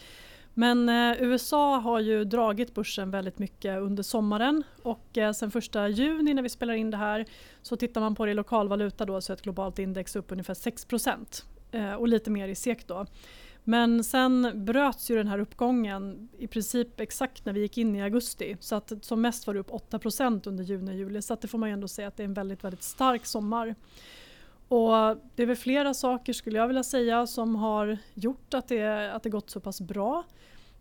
Men 0.58 0.88
eh, 0.88 1.23
USA 1.23 1.79
har 1.79 2.00
ju 2.00 2.25
dragit 2.25 2.75
börsen 2.75 3.11
väldigt 3.11 3.38
mycket 3.38 3.79
under 3.79 4.02
sommaren 4.02 4.62
och 4.82 5.19
eh, 5.19 5.32
sen 5.32 5.50
första 5.50 5.88
juni 5.88 6.35
när 6.35 6.43
vi 6.43 6.49
spelar 6.49 6.75
in 6.75 6.90
det 6.90 6.96
här 6.96 7.25
så 7.62 7.76
tittar 7.76 8.00
man 8.00 8.14
på 8.14 8.25
det 8.25 8.31
i 8.31 8.35
lokalvaluta 8.35 9.05
då 9.05 9.20
så 9.20 9.32
är 9.32 9.37
ett 9.37 9.43
globalt 9.43 9.79
index 9.79 10.17
upp 10.17 10.32
ungefär 10.32 10.55
6 10.55 10.87
eh, 11.70 11.94
och 11.94 12.08
lite 12.08 12.31
mer 12.31 12.49
i 12.49 12.55
SEK 12.55 12.87
då. 12.87 13.06
Men 13.68 14.04
sen 14.04 14.64
bröts 14.64 15.10
ju 15.10 15.16
den 15.16 15.28
här 15.28 15.38
uppgången 15.38 16.28
i 16.38 16.46
princip 16.46 17.00
exakt 17.00 17.44
när 17.44 17.52
vi 17.52 17.60
gick 17.60 17.78
in 17.78 17.96
i 17.96 18.02
augusti. 18.02 18.56
Så 18.60 18.74
att 18.74 18.92
som 19.04 19.20
mest 19.20 19.46
var 19.46 19.54
det 19.54 19.60
upp 19.60 19.70
8% 19.70 20.48
under 20.48 20.64
juni 20.64 20.90
och 20.90 20.96
juli. 20.96 21.22
Så 21.22 21.34
att 21.34 21.40
det 21.40 21.48
får 21.48 21.58
man 21.58 21.68
ju 21.68 21.72
ändå 21.72 21.88
säga 21.88 22.08
att 22.08 22.16
det 22.16 22.22
är 22.22 22.24
en 22.24 22.34
väldigt, 22.34 22.64
väldigt 22.64 22.82
stark 22.82 23.26
sommar. 23.26 23.74
Och 24.68 25.16
det 25.34 25.42
är 25.42 25.46
väl 25.46 25.56
flera 25.56 25.94
saker 25.94 26.32
skulle 26.32 26.58
jag 26.58 26.66
vilja 26.66 26.82
säga 26.82 27.26
som 27.26 27.56
har 27.56 27.98
gjort 28.14 28.54
att 28.54 28.68
det, 28.68 29.12
att 29.12 29.22
det 29.22 29.30
gått 29.30 29.50
så 29.50 29.60
pass 29.60 29.80
bra. 29.80 30.24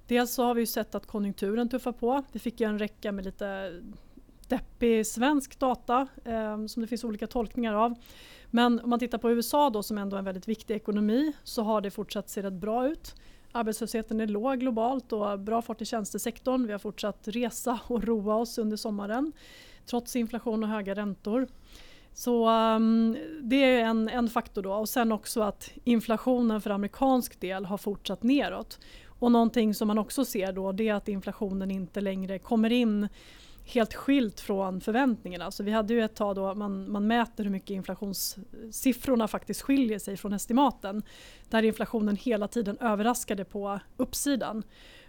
Dels 0.07 0.33
så 0.33 0.43
har 0.43 0.53
vi 0.53 0.65
sett 0.65 0.95
att 0.95 1.07
konjunkturen 1.07 1.69
tuffar 1.69 1.91
på. 1.91 2.23
Vi 2.31 2.39
fick 2.39 2.59
ju 2.59 2.67
en 2.67 2.79
räcka 2.79 3.11
med 3.11 3.25
lite 3.25 3.81
deppig 4.49 5.07
svensk 5.07 5.59
data 5.59 6.07
eh, 6.25 6.65
som 6.65 6.81
det 6.81 6.87
finns 6.87 7.03
olika 7.03 7.27
tolkningar 7.27 7.73
av. 7.73 7.95
Men 8.51 8.79
om 8.79 8.89
man 8.89 8.99
tittar 8.99 9.17
på 9.17 9.31
USA 9.31 9.69
då 9.69 9.83
som 9.83 9.97
ändå 9.97 10.15
är 10.15 10.19
en 10.19 10.25
väldigt 10.25 10.47
viktig 10.47 10.75
ekonomi 10.75 11.33
så 11.43 11.63
har 11.63 11.81
det 11.81 11.91
fortsatt 11.91 12.29
se 12.29 12.41
rätt 12.41 12.53
bra 12.53 12.87
ut. 12.87 13.15
Arbetslösheten 13.51 14.21
är 14.21 14.27
låg 14.27 14.59
globalt 14.59 15.13
och 15.13 15.39
bra 15.39 15.61
fart 15.61 15.81
i 15.81 15.85
tjänstesektorn. 15.85 16.65
Vi 16.65 16.71
har 16.71 16.79
fortsatt 16.79 17.27
resa 17.27 17.79
och 17.87 18.03
roa 18.03 18.35
oss 18.35 18.57
under 18.57 18.77
sommaren 18.77 19.31
trots 19.85 20.15
inflation 20.15 20.63
och 20.63 20.69
höga 20.69 20.95
räntor. 20.95 21.47
Så 22.13 22.49
um, 22.49 23.17
det 23.41 23.63
är 23.63 23.85
en, 23.85 24.09
en 24.09 24.29
faktor 24.29 24.61
då 24.61 24.73
och 24.73 24.89
sen 24.89 25.11
också 25.11 25.41
att 25.41 25.71
inflationen 25.83 26.61
för 26.61 26.69
amerikansk 26.69 27.39
del 27.39 27.65
har 27.65 27.77
fortsatt 27.77 28.23
neråt. 28.23 28.79
Och 29.19 29.31
någonting 29.31 29.73
som 29.73 29.87
man 29.87 29.97
också 29.97 30.25
ser 30.25 30.51
då 30.51 30.71
det 30.71 30.89
är 30.89 30.93
att 30.93 31.07
inflationen 31.07 31.71
inte 31.71 32.01
längre 32.01 32.39
kommer 32.39 32.71
in 32.71 33.07
helt 33.67 33.93
skilt 33.93 34.39
från 34.39 34.81
förväntningarna. 34.81 35.51
Så 35.51 35.63
vi 35.63 35.71
hade 35.71 35.93
ju 35.93 36.03
ett 36.03 36.15
tag 36.15 36.35
då 36.35 36.53
man, 36.53 36.91
man 36.91 37.07
mäter 37.07 37.43
hur 37.43 37.51
mycket 37.51 37.69
inflationssiffrorna 37.69 39.27
faktiskt 39.27 39.61
skiljer 39.61 39.99
sig 39.99 40.17
från 40.17 40.33
estimaten. 40.33 41.03
Där 41.49 41.63
inflationen 41.63 42.15
hela 42.15 42.47
tiden 42.47 42.77
överraskade 42.77 43.45
på 43.45 43.79
uppsidan. 43.97 44.63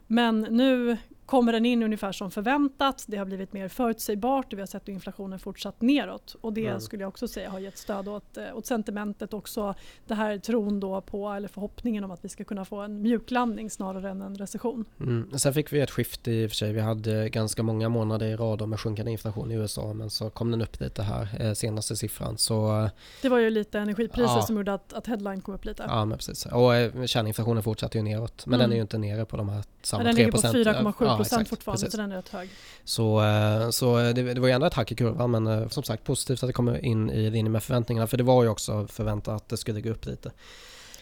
Men 0.06 0.40
nu 0.40 0.96
kommer 1.28 1.52
den 1.52 1.66
in 1.66 1.82
ungefär 1.82 2.12
som 2.12 2.30
förväntat. 2.30 3.04
Det 3.08 3.16
har 3.16 3.24
blivit 3.24 3.52
mer 3.52 3.68
förutsägbart 3.68 4.52
och 4.52 4.58
vi 4.58 4.62
har 4.62 4.66
sett 4.66 4.88
inflationen 4.88 5.38
fortsatt 5.38 5.80
neråt. 5.80 6.36
Och 6.40 6.52
det 6.52 6.66
mm. 6.66 6.80
skulle 6.80 7.02
jag 7.02 7.08
också 7.08 7.28
säga 7.28 7.50
har 7.50 7.58
gett 7.58 7.78
stöd 7.78 8.08
åt, 8.08 8.36
eh, 8.36 8.44
åt 8.56 8.66
sentimentet. 8.66 9.34
Också 9.34 9.74
det 10.06 10.14
här 10.14 10.38
tron 10.38 10.80
då 10.80 11.00
på, 11.00 11.28
eller 11.28 11.48
förhoppningen 11.48 12.04
om 12.04 12.10
att 12.10 12.24
vi 12.24 12.28
ska 12.28 12.44
kunna 12.44 12.64
få 12.64 12.76
en 12.76 13.02
mjuklandning 13.02 13.70
snarare 13.70 14.10
än 14.10 14.22
en 14.22 14.36
recession. 14.36 14.84
Mm. 15.00 15.38
Sen 15.38 15.54
fick 15.54 15.72
vi 15.72 15.80
ett 15.80 15.90
skifte 15.90 16.30
i 16.30 16.46
och 16.46 16.50
för 16.50 16.56
sig. 16.56 16.72
Vi 16.72 16.80
hade 16.80 17.28
ganska 17.28 17.62
många 17.62 17.88
månader 17.88 18.26
i 18.26 18.36
rad 18.36 18.68
med 18.68 18.80
sjunkande 18.80 19.12
inflation 19.12 19.50
i 19.50 19.54
USA 19.54 19.92
men 19.92 20.10
så 20.10 20.30
kom 20.30 20.50
den 20.50 20.62
upp 20.62 20.80
lite 20.80 21.02
här, 21.02 21.28
eh, 21.40 21.52
senaste 21.52 21.96
siffran. 21.96 22.38
Så, 22.38 22.82
eh, 22.82 22.90
det 23.22 23.28
var 23.28 23.38
ju 23.38 23.50
lite 23.50 23.78
energipriser 23.78 24.36
ja. 24.36 24.42
som 24.42 24.56
gjorde 24.56 24.74
att, 24.74 24.92
att 24.92 25.06
headline 25.06 25.40
kom 25.40 25.54
upp 25.54 25.64
lite. 25.64 25.84
Ja 25.88 26.04
men 26.04 26.18
precis. 26.18 26.46
Och 26.46 26.72
kärninflationen 27.08 27.62
fortsatte 27.62 27.98
ju 27.98 28.04
neråt 28.04 28.46
men 28.46 28.54
mm. 28.54 28.64
den 28.64 28.72
är 28.72 28.76
ju 28.76 28.82
inte 28.82 28.98
nere 28.98 29.24
på 29.24 29.36
de 29.36 29.48
här 29.48 29.64
samma 29.82 30.02
ja, 30.02 30.06
den 30.06 30.16
3 30.16 30.24
Den 30.24 30.52
ligger 30.52 30.72
på 30.82 30.92
4,7 30.92 31.06
ja, 31.06 31.17
procent 31.18 31.48
fortfarande 31.48 31.80
precis. 31.80 31.92
så 31.92 31.96
den 31.96 32.12
är 32.12 32.16
rätt 32.16 32.28
hög. 32.28 32.48
Så, 32.84 33.24
eh, 33.24 33.70
så 33.70 33.96
det, 33.96 34.12
det 34.12 34.40
var 34.40 34.48
ju 34.48 34.54
ändå 34.54 34.66
ett 34.66 34.74
hack 34.74 34.92
i 34.92 34.94
kurvan 34.94 35.30
men 35.30 35.46
eh, 35.46 35.68
som 35.68 35.82
sagt 35.82 36.04
positivt 36.04 36.42
att 36.42 36.48
det 36.48 36.52
kommer 36.52 36.84
in 36.84 37.10
i 37.10 37.30
linje 37.30 37.50
med 37.50 37.62
förväntningarna 37.62 38.06
för 38.06 38.16
det 38.16 38.24
var 38.24 38.42
ju 38.42 38.48
också 38.48 38.86
förväntat 38.86 39.34
att 39.34 39.48
det 39.48 39.56
skulle 39.56 39.80
gå 39.80 39.90
upp 39.90 40.06
lite 40.06 40.30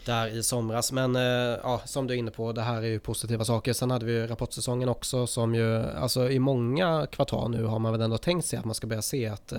där 0.06 0.26
i 0.26 0.42
somras. 0.42 0.92
Men 0.92 1.16
eh, 1.16 1.22
ja, 1.62 1.80
som 1.84 2.06
du 2.06 2.14
är 2.14 2.18
inne 2.18 2.30
på, 2.30 2.52
det 2.52 2.62
här 2.62 2.82
är 2.82 2.86
ju 2.86 2.98
positiva 2.98 3.44
saker. 3.44 3.72
Sen 3.72 3.90
hade 3.90 4.06
vi 4.06 4.26
rapportsäsongen 4.26 4.88
också 4.88 5.26
som 5.26 5.54
ju, 5.54 5.82
alltså 5.90 6.30
i 6.30 6.38
många 6.38 7.06
kvartal 7.06 7.50
nu 7.50 7.64
har 7.64 7.78
man 7.78 7.92
väl 7.92 8.00
ändå 8.00 8.18
tänkt 8.18 8.46
sig 8.46 8.58
att 8.58 8.64
man 8.64 8.74
ska 8.74 8.86
börja 8.86 9.02
se 9.02 9.26
att 9.26 9.52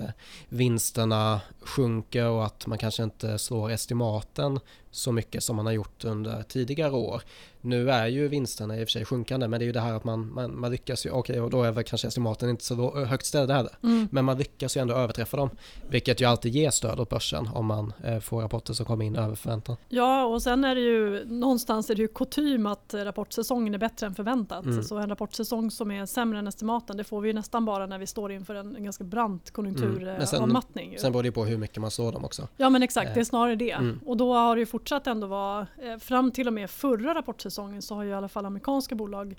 vinsterna 0.48 1.40
sjunker 1.60 2.26
och 2.26 2.44
att 2.44 2.66
man 2.66 2.78
kanske 2.78 3.02
inte 3.02 3.38
slår 3.38 3.70
estimaten 3.70 4.60
så 4.90 5.12
mycket 5.12 5.42
som 5.42 5.56
man 5.56 5.66
har 5.66 5.72
gjort 5.72 6.04
under 6.04 6.42
tidigare 6.42 6.92
år. 6.92 7.22
Nu 7.60 7.90
är 7.90 8.06
ju 8.06 8.28
vinsterna 8.28 8.76
i 8.78 8.84
och 8.84 8.88
för 8.88 8.90
sig 8.90 9.04
sjunkande 9.04 9.48
men 9.48 9.60
det 9.60 9.64
är 9.64 9.66
ju 9.66 9.72
det 9.72 9.80
här 9.80 9.94
att 9.94 10.04
man, 10.04 10.32
man, 10.32 10.60
man 10.60 10.70
lyckas 10.70 11.06
ju, 11.06 11.10
okej 11.10 11.18
okay, 11.18 11.40
och 11.40 11.50
då 11.50 11.62
är 11.62 11.72
väl 11.72 11.84
kanske 11.84 12.08
estimaten 12.08 12.50
inte 12.50 12.64
så 12.64 13.04
högt 13.04 13.26
ställda 13.26 13.54
heller. 13.54 13.72
Mm. 13.82 14.08
Men 14.10 14.24
man 14.24 14.38
lyckas 14.38 14.76
ju 14.76 14.80
ändå 14.80 14.94
överträffa 14.94 15.36
dem. 15.36 15.50
Vilket 15.88 16.20
ju 16.20 16.24
alltid 16.24 16.54
ger 16.54 16.70
stöd 16.70 17.00
åt 17.00 17.08
börsen 17.08 17.48
om 17.54 17.66
man 17.66 17.92
eh, 18.04 18.20
får 18.20 18.42
rapporter 18.42 18.74
som 18.74 18.86
kommer 18.86 19.04
in 19.04 19.16
över 19.16 19.34
förväntan. 19.34 19.76
Ja 19.88 20.24
och 20.24 20.42
sen 20.42 20.64
är 20.64 20.74
det 20.74 20.80
ju 20.80 21.24
någonstans 21.24 21.90
är 21.90 21.94
det 21.94 22.02
ju 22.02 22.08
kutym 22.08 22.66
att 22.66 22.94
rapportsäsongen 22.94 23.74
är 23.74 23.78
bättre 23.78 24.06
än 24.06 24.14
förväntat. 24.14 24.64
Mm. 24.64 24.82
Så 24.82 24.98
en 24.98 25.08
rapportsäsong 25.08 25.70
som 25.70 25.90
är 25.90 26.06
sämre 26.06 26.38
än 26.38 26.46
estimaten 26.46 26.96
det 26.96 27.04
får 27.04 27.20
vi 27.20 27.28
ju 27.28 27.32
nästan 27.32 27.64
bara 27.64 27.86
när 27.86 27.98
vi 27.98 28.06
står 28.06 28.32
inför 28.32 28.54
en, 28.54 28.76
en 28.76 28.84
ganska 28.84 29.04
brant 29.04 29.50
konjunkturavmattning. 29.50 30.86
Mm. 30.86 30.98
Sen, 30.98 31.02
sen 31.02 31.12
beror 31.12 31.22
det 31.22 31.26
ju 31.26 31.32
på 31.32 31.44
hur 31.44 31.58
mycket 31.58 31.78
man 31.78 31.90
slår 31.90 32.12
dem 32.12 32.24
också. 32.24 32.48
Ja 32.56 32.70
men 32.70 32.82
exakt, 32.82 33.14
det 33.14 33.20
är 33.20 33.24
snarare 33.24 33.56
det. 33.56 33.70
Mm. 33.70 34.00
Och 34.06 34.16
då 34.16 34.34
har 34.34 34.56
det 34.56 34.60
ju 34.60 34.66
fortsatt 34.78 35.06
ändå 35.06 35.26
vara, 35.26 35.66
eh, 35.82 35.96
fram 35.98 36.30
till 36.30 36.46
och 36.46 36.52
med 36.52 36.70
förra 36.70 37.14
rapportsäsongen 37.14 37.82
så 37.82 37.94
har 37.94 38.02
ju 38.02 38.10
i 38.10 38.14
alla 38.14 38.28
fall 38.28 38.46
amerikanska 38.46 38.94
bolag 38.94 39.34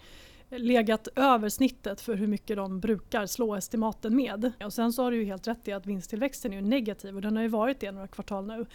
eh, 0.49 0.59
legat 0.59 1.07
över 1.15 1.49
snittet 1.49 2.01
för 2.01 2.15
hur 2.15 2.27
mycket 2.27 2.57
de 2.57 2.79
brukar 2.79 3.25
slå 3.25 3.55
estimaten 3.55 4.15
med. 4.15 4.51
Och 4.63 4.73
sen 4.73 4.93
så 4.93 5.03
har 5.03 5.11
du 5.11 5.17
ju 5.17 5.25
helt 5.25 5.47
rätt 5.47 5.67
i 5.67 5.71
att 5.71 5.85
vinsttillväxten 5.85 6.53
är 6.53 6.61
negativ 6.61 7.15
och 7.15 7.21
den 7.21 7.35
har 7.35 7.43
ju 7.43 7.49
varit 7.49 7.79
det 7.79 7.91
några 7.91 8.07
kvartal 8.07 8.45
nu. 8.45 8.65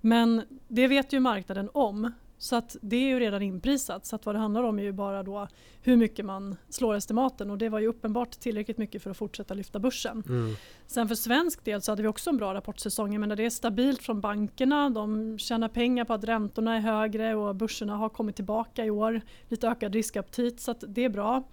Men 0.00 0.42
det 0.68 0.86
vet 0.86 1.12
ju 1.12 1.20
marknaden 1.20 1.70
om. 1.72 2.12
Så 2.42 2.56
att 2.56 2.76
det 2.80 2.96
är 2.96 3.08
ju 3.08 3.20
redan 3.20 3.42
inprisat. 3.42 4.06
Så 4.06 4.16
att 4.16 4.26
vad 4.26 4.34
det 4.34 4.38
handlar 4.38 4.62
om 4.62 4.78
är 4.78 4.82
ju 4.82 4.92
bara 4.92 5.22
då 5.22 5.48
hur 5.82 5.96
mycket 5.96 6.24
man 6.24 6.56
slår 6.68 6.94
estimaten 6.94 7.50
och 7.50 7.58
det 7.58 7.68
var 7.68 7.78
ju 7.78 7.86
uppenbart 7.86 8.30
tillräckligt 8.30 8.78
mycket 8.78 9.02
för 9.02 9.10
att 9.10 9.16
fortsätta 9.16 9.54
lyfta 9.54 9.78
börsen. 9.78 10.22
Mm. 10.28 10.54
Sen 10.86 11.08
för 11.08 11.14
svensk 11.14 11.64
del 11.64 11.82
så 11.82 11.92
hade 11.92 12.02
vi 12.02 12.08
också 12.08 12.30
en 12.30 12.36
bra 12.36 12.54
rapportsäsong. 12.54 13.20
Men 13.20 13.28
det 13.28 13.44
är 13.44 13.50
stabilt 13.50 14.02
från 14.02 14.20
bankerna. 14.20 14.90
De 14.90 15.38
tjänar 15.38 15.68
pengar 15.68 16.04
på 16.04 16.14
att 16.14 16.24
räntorna 16.24 16.76
är 16.76 16.80
högre 16.80 17.34
och 17.34 17.56
börserna 17.56 17.96
har 17.96 18.08
kommit 18.08 18.36
tillbaka 18.36 18.84
i 18.84 18.90
år. 18.90 19.20
Lite 19.48 19.68
ökad 19.68 19.94
riskaptit 19.94 20.60
så 20.60 20.70
att 20.70 20.84
det 20.88 21.04
är 21.04 21.08
bra. 21.08 21.48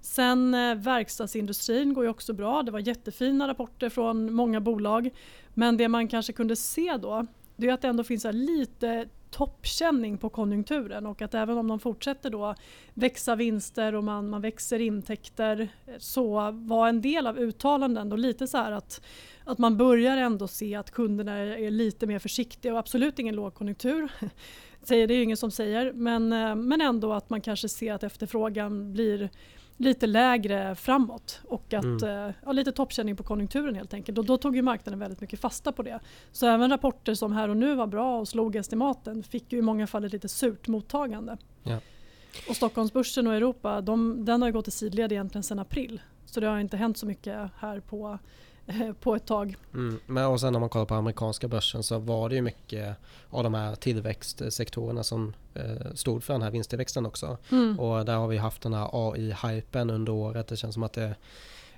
Sen 0.00 0.54
eh, 0.54 0.74
verkstadsindustrin 0.74 1.94
går 1.94 2.04
ju 2.04 2.10
också 2.10 2.32
bra. 2.32 2.62
Det 2.62 2.70
var 2.70 2.80
jättefina 2.80 3.48
rapporter 3.48 3.88
från 3.88 4.32
många 4.32 4.60
bolag. 4.60 5.10
Men 5.54 5.76
det 5.76 5.88
man 5.88 6.08
kanske 6.08 6.32
kunde 6.32 6.56
se 6.56 6.96
då 6.96 7.26
det 7.56 7.68
är 7.68 7.72
att 7.72 7.82
det 7.82 7.88
ändå 7.88 8.04
finns 8.04 8.26
lite 8.32 9.08
toppkänning 9.34 10.18
på 10.18 10.28
konjunkturen 10.28 11.06
och 11.06 11.22
att 11.22 11.34
även 11.34 11.58
om 11.58 11.68
de 11.68 11.78
fortsätter 11.78 12.30
då 12.30 12.54
växa 12.94 13.36
vinster 13.36 13.94
och 13.94 14.04
man, 14.04 14.28
man 14.28 14.40
växer 14.40 14.78
intäkter 14.78 15.68
så 15.98 16.50
var 16.52 16.88
en 16.88 17.00
del 17.00 17.26
av 17.26 17.38
uttalanden 17.38 18.08
då 18.08 18.16
lite 18.16 18.46
så 18.46 18.58
här 18.58 18.72
att, 18.72 19.04
att 19.44 19.58
man 19.58 19.76
börjar 19.76 20.16
ändå 20.16 20.48
se 20.48 20.74
att 20.74 20.90
kunderna 20.90 21.36
är 21.36 21.70
lite 21.70 22.06
mer 22.06 22.18
försiktiga 22.18 22.72
och 22.72 22.78
absolut 22.78 23.18
ingen 23.18 23.36
lågkonjunktur. 23.36 24.08
det 24.86 24.94
är 24.94 25.10
ju 25.10 25.22
ingen 25.22 25.36
som 25.36 25.50
säger 25.50 25.92
men, 25.92 26.32
eh, 26.32 26.54
men 26.54 26.80
ändå 26.80 27.12
att 27.12 27.30
man 27.30 27.40
kanske 27.40 27.68
ser 27.68 27.92
att 27.92 28.02
efterfrågan 28.02 28.92
blir 28.92 29.30
lite 29.76 30.06
lägre 30.06 30.74
framåt 30.74 31.40
och 31.44 31.74
att, 31.74 31.84
mm. 31.84 32.28
eh, 32.28 32.34
ja, 32.44 32.52
lite 32.52 32.72
toppkänning 32.72 33.16
på 33.16 33.22
konjunkturen 33.22 33.74
helt 33.74 33.94
enkelt. 33.94 34.18
Och 34.18 34.24
då 34.24 34.36
tog 34.36 34.56
ju 34.56 34.62
marknaden 34.62 34.98
väldigt 34.98 35.20
mycket 35.20 35.40
fasta 35.40 35.72
på 35.72 35.82
det. 35.82 36.00
Så 36.32 36.46
även 36.46 36.70
rapporter 36.70 37.14
som 37.14 37.32
här 37.32 37.48
och 37.48 37.56
nu 37.56 37.74
var 37.74 37.86
bra 37.86 38.18
och 38.18 38.28
slog 38.28 38.56
estimaten 38.56 39.22
fick 39.22 39.52
ju 39.52 39.58
i 39.58 39.62
många 39.62 39.86
fall 39.86 40.04
ett 40.04 40.12
lite 40.12 40.28
surt 40.28 40.68
mottagande. 40.68 41.36
Ja. 41.62 41.80
Och 42.48 42.56
Stockholmsbörsen 42.56 43.26
och 43.26 43.34
Europa 43.34 43.80
de, 43.80 44.24
den 44.24 44.42
har 44.42 44.50
gått 44.50 44.68
i 44.68 44.70
sidled 44.70 45.12
egentligen 45.12 45.42
sedan 45.42 45.58
april. 45.58 46.00
Så 46.26 46.40
det 46.40 46.46
har 46.46 46.58
inte 46.58 46.76
hänt 46.76 46.98
så 46.98 47.06
mycket 47.06 47.50
här 47.58 47.80
på 47.80 48.18
på 49.00 49.14
ett 49.14 49.26
tag. 49.26 49.56
Mm. 49.74 50.00
Men 50.06 50.26
och 50.26 50.40
sen 50.40 50.54
om 50.54 50.60
man 50.60 50.68
kollar 50.68 50.86
på 50.86 50.94
amerikanska 50.94 51.48
börsen 51.48 51.82
så 51.82 51.98
var 51.98 52.28
det 52.28 52.34
ju 52.34 52.42
mycket 52.42 52.96
av 53.30 53.44
de 53.44 53.54
här 53.54 53.74
tillväxtsektorerna 53.74 55.02
som 55.02 55.34
eh, 55.54 55.92
stod 55.94 56.24
för 56.24 56.32
den 56.32 56.42
här 56.42 56.50
vinsttillväxten 56.50 57.06
också. 57.06 57.38
Mm. 57.50 57.80
Och 57.80 58.04
där 58.04 58.16
har 58.16 58.28
vi 58.28 58.36
haft 58.36 58.62
den 58.62 58.74
här 58.74 58.88
AI-hypen 58.92 59.90
under 59.90 60.12
året. 60.12 60.48
Det 60.48 60.56
känns 60.56 60.74
som 60.74 60.82
att 60.82 60.92
det 60.92 61.14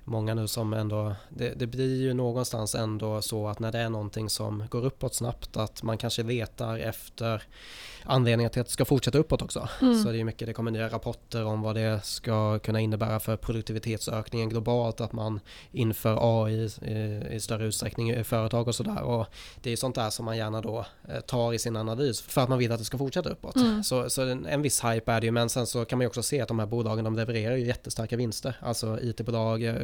många 0.06 0.34
nu 0.34 0.48
som 0.48 0.72
ändå, 0.72 1.14
det, 1.28 1.50
det, 1.50 1.66
blir 1.66 2.02
ju 2.02 2.14
någonstans 2.14 2.75
ändå 2.75 3.22
så 3.22 3.48
att 3.48 3.58
när 3.58 3.72
det 3.72 3.78
är 3.78 3.88
någonting 3.88 4.30
som 4.30 4.64
går 4.70 4.84
uppåt 4.84 5.14
snabbt 5.14 5.56
att 5.56 5.82
man 5.82 5.98
kanske 5.98 6.22
letar 6.22 6.78
efter 6.78 7.42
anledningar 8.06 8.50
till 8.50 8.60
att 8.60 8.66
det 8.66 8.72
ska 8.72 8.84
fortsätta 8.84 9.18
uppåt 9.18 9.42
också. 9.42 9.68
Mm. 9.82 10.02
Så 10.02 10.12
det 10.12 10.20
är 10.20 10.25
mycket, 10.25 10.46
det 10.46 10.52
kommer 10.52 10.70
nya 10.70 10.88
rapporter 10.88 11.44
om 11.44 11.62
vad 11.62 11.75
det 11.75 12.00
ska 12.04 12.58
kunna 12.58 12.80
innebära 12.80 13.20
för 13.20 13.36
produktivitetsökningen 13.36 14.48
globalt, 14.48 15.00
att 15.00 15.12
man 15.12 15.40
inför 15.72 16.44
AI 16.44 16.70
i, 16.82 17.22
i 17.30 17.40
större 17.40 17.66
utsträckning 17.66 18.10
i 18.10 18.25
företag 18.25 18.68
och 18.68 18.75
sådär. 18.75 19.02
Och 19.02 19.26
det 19.62 19.72
är 19.72 19.76
sånt 19.76 19.94
där 19.94 20.10
som 20.10 20.25
man 20.25 20.36
gärna 20.36 20.60
då 20.60 20.86
eh, 21.08 21.20
tar 21.20 21.52
i 21.52 21.58
sin 21.58 21.76
analys 21.76 22.20
för 22.20 22.40
att 22.40 22.48
man 22.48 22.58
vill 22.58 22.72
att 22.72 22.78
det 22.78 22.84
ska 22.84 22.98
fortsätta 22.98 23.30
uppåt. 23.30 23.56
Mm. 23.56 23.84
Så, 23.84 24.10
så 24.10 24.22
en, 24.22 24.46
en 24.46 24.62
viss 24.62 24.84
hype 24.84 25.12
är 25.12 25.20
det 25.20 25.26
ju, 25.26 25.30
men 25.30 25.48
sen 25.48 25.66
så 25.66 25.84
kan 25.84 25.98
man 25.98 26.04
ju 26.04 26.08
också 26.08 26.22
se 26.22 26.40
att 26.40 26.48
de 26.48 26.58
här 26.58 26.66
bolagen 26.66 27.04
de 27.04 27.16
levererar 27.16 27.56
ju 27.56 27.66
jättestarka 27.66 28.16
vinster. 28.16 28.56
Alltså 28.60 28.98
IT-bolag, 29.02 29.62
eh, 29.62 29.75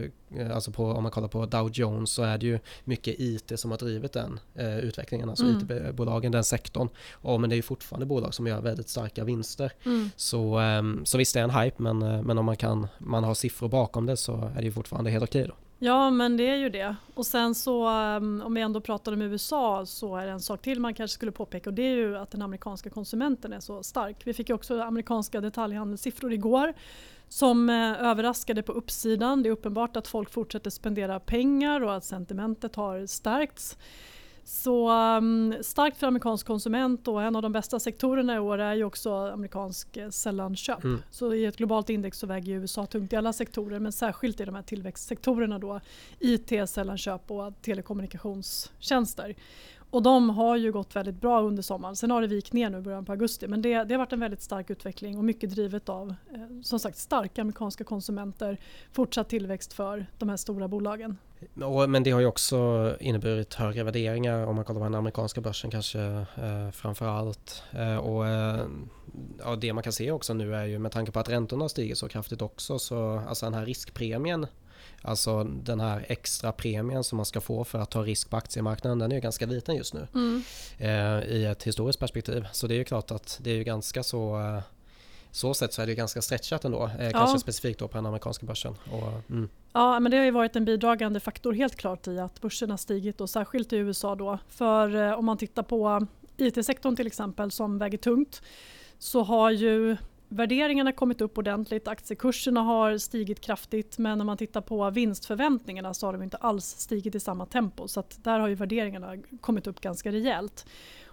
alltså 0.55 0.71
på, 0.71 0.85
om 0.85 1.03
man 1.03 1.13
kollar 1.13 1.29
på 1.29 1.47
Dow 1.47 1.71
Jones 1.73 2.11
så 2.11 2.23
är 2.23 2.39
det 2.39 2.47
ju 2.47 2.59
mycket 2.85 3.15
IT 3.19 3.53
som 3.61 3.71
har 3.71 3.79
drivit 3.79 4.13
den 4.13 4.41
eh, 4.55 4.79
utvecklingen, 4.79 5.31
alltså 5.31 5.45
mm. 5.45 5.59
IT-bolagen, 5.59 6.33
den 6.33 6.45
sektorn. 6.45 6.89
Och, 7.13 7.41
men 7.41 7.51
det 7.51 7.55
är 7.55 7.57
ju 7.57 7.63
fortfarande 7.63 8.07
bolag 8.07 8.35
som 8.35 8.47
gör 8.47 8.61
väldigt 8.61 8.89
starka 8.89 9.25
vinster. 9.25 9.73
Mm. 9.85 10.11
Så, 10.17 10.59
um, 10.59 11.07
så 11.07 11.19
visst 11.19 11.35
det 11.35 11.41
är 11.41 11.45
en 11.45 11.51
hype 11.51 11.83
men, 11.83 12.03
eh, 12.03 12.23
men 12.23 12.39
om 12.39 12.45
man, 12.45 12.57
kan, 12.57 12.87
man 12.99 13.25
har 13.25 13.35
siffror 13.35 13.69
bakom 13.69 14.07
det 14.07 14.17
så 14.17 14.53
är 14.57 14.59
det 14.59 14.65
ju 14.65 14.73
fortfarande 14.73 15.11
helt 15.11 15.25
okej 15.25 15.47
då. 15.49 15.55
Ja 15.85 16.11
men 16.11 16.37
det 16.37 16.49
är 16.49 16.57
ju 16.57 16.69
det. 16.69 16.97
Och 17.15 17.27
sen 17.27 17.55
så 17.55 17.89
um, 17.89 18.43
om 18.43 18.55
vi 18.55 18.61
ändå 18.61 18.81
pratar 18.81 19.13
om 19.13 19.23
USA 19.23 19.87
så 19.87 20.17
är 20.17 20.27
det 20.27 20.33
en 20.33 20.41
sak 20.41 20.63
till 20.63 20.81
man 20.81 20.95
kanske 20.95 21.15
skulle 21.15 21.33
påpeka 21.33 21.71
och 21.71 21.75
det 21.75 21.83
är 21.83 21.95
ju 21.95 22.17
att 22.17 22.31
den 22.31 22.43
amerikanska 22.43 22.91
konsumenten 22.91 23.53
är 23.53 23.61
så 23.61 23.83
stark. 23.83 24.17
Vi 24.25 24.35
fick 24.35 24.49
ju 24.49 24.55
också 24.55 24.81
amerikanska 24.81 25.41
detaljhandelssiffror 25.41 26.33
igår 26.33 26.75
som 27.33 27.71
eh, 27.71 28.11
överraskade 28.11 28.63
på 28.63 28.73
uppsidan. 28.73 29.43
Det 29.43 29.49
är 29.49 29.51
uppenbart 29.51 29.97
att 29.97 30.09
folk 30.09 30.31
fortsätter 30.31 30.71
spendera 30.71 31.21
pengar 31.21 31.81
och 31.81 31.95
att 31.95 32.05
sentimentet 32.05 32.77
har 32.77 33.07
stärkts. 33.07 33.79
Så 34.45 34.91
um, 35.17 35.55
starkt 35.61 35.97
för 35.97 36.07
amerikansk 36.07 36.47
konsument 36.47 37.09
och 37.09 37.23
en 37.23 37.37
av 37.37 37.43
de 37.43 37.53
bästa 37.53 37.81
sektorerna 37.81 38.35
i 38.37 38.39
år 38.39 38.59
är 38.59 38.75
ju 38.75 38.85
också 38.85 39.15
amerikansk 39.15 39.97
eh, 39.97 40.11
sällanköp. 40.11 40.85
Mm. 40.85 41.03
Så 41.11 41.35
i 41.35 41.45
ett 41.45 41.57
globalt 41.57 41.91
index 41.91 42.19
så 42.19 42.27
väger 42.27 42.55
USA 42.55 42.87
tungt 42.87 43.13
i 43.13 43.17
alla 43.17 43.33
sektorer 43.33 43.79
men 43.79 43.93
särskilt 43.93 44.41
i 44.41 44.45
de 44.45 44.55
här 44.55 44.63
tillväxtsektorerna 44.63 45.59
då 45.59 45.81
IT, 46.19 46.53
sällanköp 46.67 47.31
och 47.31 47.53
telekommunikationstjänster. 47.63 49.35
Och 49.93 50.03
de 50.03 50.31
har 50.31 50.57
ju 50.57 50.73
gått 50.73 50.97
väldigt 50.97 51.21
bra 51.21 51.43
under 51.43 51.63
sommaren. 51.63 51.97
Sen 51.97 52.11
har 52.11 52.21
det 52.21 52.27
vikt 52.27 52.53
ner 52.53 52.71
nu 52.71 52.79
i 52.79 52.81
början 52.81 53.05
på 53.05 53.13
augusti. 53.13 53.49
Men 53.49 53.63
det, 53.63 53.85
det 53.85 53.95
har 53.95 53.99
varit 53.99 54.13
en 54.13 54.21
väldigt 54.21 54.43
stark 54.43 54.71
utveckling 54.71 55.19
och 55.19 55.25
mycket 55.25 55.51
drivet 55.51 55.89
av 55.89 56.15
eh, 56.35 56.61
som 56.63 56.79
sagt 56.79 56.99
starka 56.99 57.41
amerikanska 57.41 57.85
konsumenter. 57.85 58.59
Fortsatt 58.93 59.29
tillväxt 59.29 59.73
för 59.73 60.07
de 60.19 60.29
här 60.29 60.37
stora 60.37 60.69
bolagen. 60.69 61.17
Men 61.89 62.03
det 62.03 62.11
har 62.11 62.21
ju 62.21 62.27
också 62.27 62.91
inneburit 63.01 63.55
högre 63.55 63.83
värderingar 63.85 64.47
om 64.47 64.57
man 64.57 64.65
kollar 64.65 64.81
på 64.81 64.85
den 64.85 64.95
amerikanska 64.95 65.41
börsen 65.41 65.71
kanske 65.71 66.01
eh, 66.01 66.71
framför 66.73 67.07
allt. 67.07 67.63
Eh, 67.73 67.97
och 67.97 68.27
eh, 68.27 68.67
ja, 69.45 69.57
det 69.57 69.73
man 69.73 69.83
kan 69.83 69.93
se 69.93 70.11
också 70.11 70.35
nu 70.35 70.55
är 70.55 70.65
ju 70.65 70.79
med 70.79 70.93
tanke 70.93 71.13
på 71.13 71.21
att 71.21 71.29
räntorna 71.29 71.69
stiger 71.69 71.95
så 71.95 72.09
kraftigt 72.09 72.43
också 72.43 72.79
så 72.79 73.23
alltså 73.29 73.47
den 73.47 73.55
här 73.55 73.67
riskpremien 73.67 74.47
Alltså 75.05 75.45
den 75.45 75.81
här 75.81 76.05
extra 76.09 76.53
premien 76.53 77.05
som 77.05 77.17
man 77.17 77.27
ska 77.27 77.41
få 77.41 77.65
för 77.65 77.79
att 77.79 77.91
ta 77.91 78.03
risk 78.03 78.31
på 78.31 78.37
aktiemarknaden 78.37 78.99
den 78.99 79.11
är 79.13 79.15
ju 79.15 79.21
ganska 79.21 79.47
liten 79.47 79.77
just 79.77 79.95
nu 79.95 80.07
mm. 80.15 80.43
i 81.29 81.45
ett 81.45 81.63
historiskt 81.63 81.99
perspektiv. 81.99 82.47
Så 82.53 82.67
det 82.67 82.75
är 82.75 82.79
ju 82.79 82.85
klart 82.85 83.11
att 83.11 83.39
det 83.43 83.51
är 83.51 83.55
ju 83.55 83.65
ganska 83.65 84.03
så 84.03 84.39
så 85.33 85.55
sätt 85.55 85.73
så 85.73 85.83
är 85.83 85.87
det 85.87 85.95
ganska 85.95 86.23
stretchat 86.23 86.65
ändå, 86.65 86.91
eh, 86.99 87.05
ja. 87.05 87.11
kanske 87.11 87.39
specifikt 87.39 87.79
då 87.79 87.89
på 87.89 87.97
den 87.97 88.07
amerikanska 88.07 88.47
börsen. 88.47 88.75
Och, 88.93 89.31
mm. 89.31 89.49
Ja, 89.73 90.01
men 90.01 90.11
det 90.11 90.17
har 90.17 90.25
ju 90.25 90.31
varit 90.31 90.57
en 90.57 90.65
bidragande 90.65 91.21
faktor 91.21 91.53
helt 91.53 91.77
klart 91.77 92.09
i 92.09 92.19
att 92.19 92.41
börsen 92.41 92.71
har 92.71 92.77
stigit 92.77 93.21
och 93.21 93.31
särskilt 93.31 93.73
i 93.73 93.77
USA 93.77 94.15
då. 94.15 94.39
För 94.49 94.97
eh, 94.97 95.19
om 95.19 95.25
man 95.25 95.39
tittar 95.39 95.63
på 95.63 96.07
IT-sektorn 96.37 96.97
till 96.97 97.07
exempel 97.07 97.51
som 97.51 97.79
väger 97.79 97.99
tungt 97.99 98.43
så 98.99 99.23
har 99.23 99.51
ju 99.51 99.97
värderingarna 100.29 100.93
kommit 100.93 101.21
upp 101.21 101.39
ordentligt, 101.39 101.89
aktiekurserna 101.89 102.61
har 102.61 102.99
stigit 102.99 103.41
kraftigt 103.41 103.99
men 103.99 104.19
när 104.19 104.25
man 104.25 104.37
tittar 104.37 104.61
på 104.61 104.91
vinstförväntningarna 104.91 105.95
så 105.95 106.07
har 106.07 106.13
de 106.13 106.23
inte 106.23 106.37
alls 106.37 106.65
stigit 106.65 107.15
i 107.15 107.21
samma 107.21 107.47
tempo 107.47 107.89
så 107.89 108.03
där 108.17 108.39
har 108.39 108.49
ju 108.49 108.55
värderingarna 108.55 109.17
kommit 109.41 109.67
upp 109.67 109.81
ganska 109.81 110.13
rejält. 110.13 110.67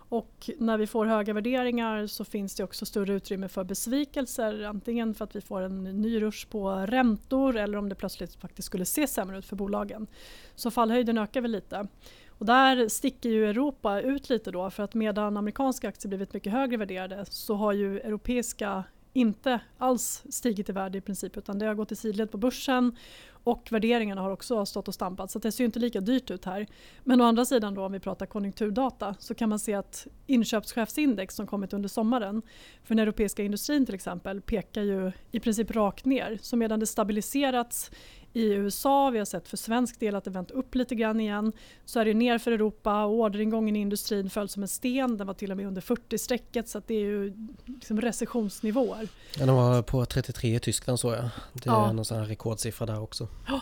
Och 0.10 0.50
när 0.58 0.78
vi 0.78 0.88
får 0.88 1.06
höga 1.06 1.34
värderingar 1.34 2.08
så 2.08 2.26
finns 2.26 2.56
det 2.56 2.64
också 2.64 2.86
större 2.86 3.14
utrymme 3.14 3.50
för 3.50 3.64
besvikelser. 3.64 4.64
Antingen 4.64 5.14
för 5.14 5.26
att 5.26 5.36
vi 5.36 5.42
får 5.42 5.62
en 5.62 5.84
ny 5.84 6.22
rush 6.22 6.48
på 6.50 6.70
räntor 6.70 7.58
eller 7.58 7.78
om 7.78 7.90
det 7.90 7.96
plötsligt 7.96 8.36
faktiskt 8.36 8.66
skulle 8.66 8.86
se 8.86 9.08
sämre 9.08 9.38
ut 9.38 9.46
för 9.46 9.56
bolagen. 9.56 10.08
Så 10.56 10.72
fallhöjden 10.72 11.18
ökar 11.18 11.42
väl 11.42 11.52
lite. 11.52 11.88
Och 12.28 12.46
där 12.46 12.90
sticker 12.90 13.30
ju 13.30 13.50
Europa 13.50 14.02
ut 14.02 14.30
lite 14.30 14.52
då 14.52 14.70
för 14.70 14.84
att 14.84 14.94
medan 14.94 15.38
amerikanska 15.38 15.90
aktier 15.90 16.10
blivit 16.10 16.34
mycket 16.34 16.54
högre 16.54 16.78
värderade 16.78 17.26
så 17.26 17.56
har 17.56 17.74
ju 17.74 18.00
europeiska 18.00 18.84
inte 19.14 19.60
alls 19.78 20.24
stigit 20.30 20.70
i 20.70 20.72
värde 20.72 20.98
i 20.98 21.02
princip 21.02 21.38
utan 21.38 21.60
det 21.60 21.66
har 21.66 21.76
gått 21.76 21.92
i 21.92 21.96
sidled 21.96 22.32
på 22.32 22.38
börsen 22.38 22.96
och 23.44 23.68
värderingarna 23.72 24.22
har 24.22 24.32
också 24.32 24.66
stått 24.66 24.88
och 24.88 24.94
stampat 24.94 25.32
så 25.32 25.40
det 25.40 25.52
ser 25.52 25.66
inte 25.66 25.80
lika 25.80 26.02
dyrt 26.02 26.32
ut 26.32 26.46
här. 26.46 26.68
Men 27.04 27.22
å 27.22 27.24
andra 27.24 27.46
sidan 27.46 27.74
då 27.74 27.86
om 27.86 27.92
vi 27.92 28.00
pratar 28.00 28.26
konjunkturdata 28.26 29.16
så 29.20 29.36
kan 29.36 29.50
man 29.50 29.60
se 29.60 29.74
att 29.74 30.08
inköpschefsindex 30.28 31.36
som 31.36 31.48
kommit 31.48 31.74
under 31.74 31.90
sommaren 31.90 32.42
för 32.84 32.96
den 32.96 33.00
europeiska 33.00 33.44
industrin 33.44 33.86
till 33.86 33.96
exempel 33.96 34.42
pekar 34.42 34.82
ju 34.82 35.12
i 35.32 35.40
princip 35.40 35.72
rakt 35.72 36.06
ner. 36.06 36.40
Så 36.42 36.56
medan 36.56 36.80
det 36.80 36.88
stabiliserats 36.88 37.92
i 38.34 38.54
USA, 38.54 39.10
vi 39.10 39.18
har 39.18 39.26
sett 39.26 39.48
för 39.48 39.58
svensk 39.58 40.00
del 40.00 40.16
att 40.16 40.24
det 40.24 40.30
vänt 40.30 40.52
upp 40.52 40.76
lite 40.76 40.96
grann 40.96 41.20
igen. 41.20 41.54
Så 41.86 42.00
är 42.00 42.06
det 42.06 42.14
ner 42.14 42.38
för 42.38 42.52
Europa 42.52 43.04
och 43.04 43.14
orderingången 43.14 43.76
i 43.76 43.80
industrin 43.80 44.30
föll 44.30 44.50
som 44.50 44.62
en 44.62 44.68
sten. 44.68 45.18
Den 45.18 45.28
var 45.28 45.34
till 45.34 45.52
och 45.52 45.58
med 45.58 45.68
under 45.68 45.82
40-strecket 45.82 46.68
så 46.68 46.82
det 46.88 46.94
är 46.94 47.00
ju 47.00 47.34
liksom 47.66 48.02
recessionsnivåer. 48.02 49.08
Ja, 49.38 49.46
den 49.46 49.56
var 49.56 49.82
på 49.82 50.06
33 50.06 50.56
i 50.56 50.60
Tyskland 50.60 51.00
såg 51.00 51.14
jag. 51.14 51.30
Det 51.54 51.70
är 51.70 51.74
ja. 51.74 51.92
någon 51.92 52.06
sån 52.06 52.18
här 52.18 52.26
rekordsiffra 52.26 52.86
där 52.86 53.02
också. 53.02 53.28
Ja. 53.48 53.62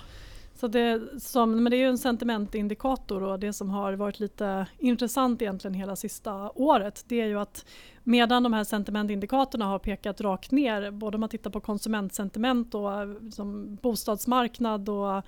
Så 0.59 0.67
det, 0.67 1.21
som, 1.21 1.63
men 1.63 1.71
det 1.71 1.77
är 1.77 1.79
ju 1.79 1.89
en 1.89 1.97
sentimentindikator 1.97 3.23
och 3.23 3.39
det 3.39 3.53
som 3.53 3.69
har 3.69 3.93
varit 3.93 4.19
lite 4.19 4.67
intressant 4.77 5.41
egentligen 5.41 5.73
hela 5.73 5.95
sista 5.95 6.51
året 6.55 7.03
det 7.07 7.21
är 7.21 7.25
ju 7.25 7.39
att 7.39 7.65
medan 8.03 8.43
de 8.43 8.53
här 8.53 8.63
sentimentindikatorerna 8.63 9.65
har 9.65 9.79
pekat 9.79 10.21
rakt 10.21 10.51
ner 10.51 10.91
både 10.91 11.15
om 11.15 11.19
man 11.19 11.29
tittar 11.29 11.51
på 11.51 11.59
konsumentsentiment 11.59 12.75
och 12.75 13.01
eh, 13.01 13.07
som 13.31 13.75
bostadsmarknad 13.75 14.89
och 14.89 15.23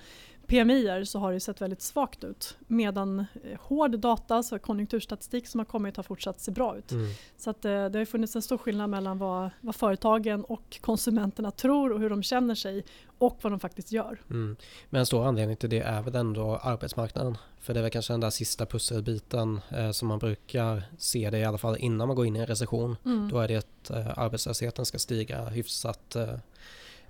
PMI 0.50 1.06
så 1.06 1.18
har 1.18 1.32
det 1.32 1.40
sett 1.40 1.60
väldigt 1.60 1.82
svagt 1.82 2.24
ut 2.24 2.56
medan 2.66 3.18
eh, 3.18 3.60
hård 3.60 3.98
data, 3.98 4.42
så 4.42 4.58
konjunkturstatistik 4.58 5.46
som 5.46 5.60
har 5.60 5.64
kommit 5.64 5.96
har 5.96 6.04
fortsatt 6.04 6.40
se 6.40 6.50
bra 6.50 6.76
ut. 6.78 6.92
Mm. 6.92 7.06
Så 7.36 7.50
att, 7.50 7.64
eh, 7.64 7.86
det 7.86 7.98
har 7.98 8.04
funnits 8.04 8.36
en 8.36 8.42
stor 8.42 8.58
skillnad 8.58 8.90
mellan 8.90 9.18
vad, 9.18 9.50
vad, 9.60 9.76
företagen 9.76 10.44
och 10.44 10.78
konsumenterna 10.80 11.50
tror 11.50 11.92
och 11.92 12.00
hur 12.00 12.10
de 12.10 12.22
känner 12.22 12.54
sig 12.54 12.84
och 13.18 13.38
vad 13.42 13.52
de 13.52 13.60
faktiskt 13.60 13.92
gör. 13.92 14.22
Mm. 14.30 14.56
Men 14.90 14.98
en 14.98 15.06
stor 15.06 15.26
anledning 15.26 15.56
till 15.56 15.70
det 15.70 15.80
är 15.80 16.02
väl 16.02 16.14
ändå 16.14 16.56
arbetsmarknaden. 16.56 17.38
För 17.60 17.74
det 17.74 17.80
är 17.80 17.82
väl 17.82 17.90
kanske 17.90 18.12
den 18.12 18.20
där 18.20 18.30
sista 18.30 18.66
pusselbiten 18.66 19.60
eh, 19.70 19.90
som 19.90 20.08
man 20.08 20.18
brukar 20.18 20.82
se 20.98 21.30
det 21.30 21.38
i 21.38 21.44
alla 21.44 21.58
fall 21.58 21.76
innan 21.78 22.06
man 22.06 22.16
går 22.16 22.26
in 22.26 22.36
i 22.36 22.38
en 22.38 22.46
recession. 22.46 22.96
Mm. 23.04 23.28
Då 23.28 23.38
är 23.38 23.48
det 23.48 23.56
att 23.56 23.90
eh, 23.90 24.18
arbetslösheten 24.18 24.86
ska 24.86 24.98
stiga 24.98 25.44
hyfsat 25.44 26.16
eh, 26.16 26.34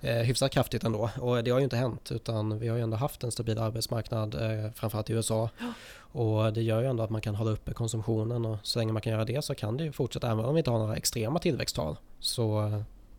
eh, 0.01 0.15
hyfsat 0.15 0.51
kraftigt 0.51 0.83
ändå. 0.83 1.09
Och 1.19 1.43
det 1.43 1.51
har 1.51 1.59
ju 1.59 1.63
inte 1.63 1.77
hänt 1.77 2.11
utan 2.11 2.59
vi 2.59 2.67
har 2.67 2.77
ju 2.77 2.83
ändå 2.83 2.97
haft 2.97 3.23
en 3.23 3.31
stabil 3.31 3.57
arbetsmarknad 3.57 4.35
eh, 4.35 4.71
framförallt 4.71 5.09
i 5.09 5.13
USA. 5.13 5.49
Ja. 5.59 5.73
Och 6.13 6.53
det 6.53 6.61
gör 6.61 6.81
ju 6.81 6.87
ändå 6.87 7.03
att 7.03 7.09
man 7.09 7.21
kan 7.21 7.35
hålla 7.35 7.51
uppe 7.51 7.73
konsumtionen 7.73 8.45
och 8.45 8.57
så 8.63 8.79
länge 8.79 8.93
man 8.93 9.01
kan 9.01 9.11
göra 9.11 9.25
det 9.25 9.45
så 9.45 9.55
kan 9.55 9.77
det 9.77 9.83
ju 9.83 9.91
fortsätta 9.91 10.31
även 10.31 10.45
om 10.45 10.55
vi 10.55 10.59
inte 10.59 10.71
har 10.71 10.79
några 10.79 10.95
extrema 10.95 11.39
tillväxttal. 11.39 11.97
Så 12.19 12.71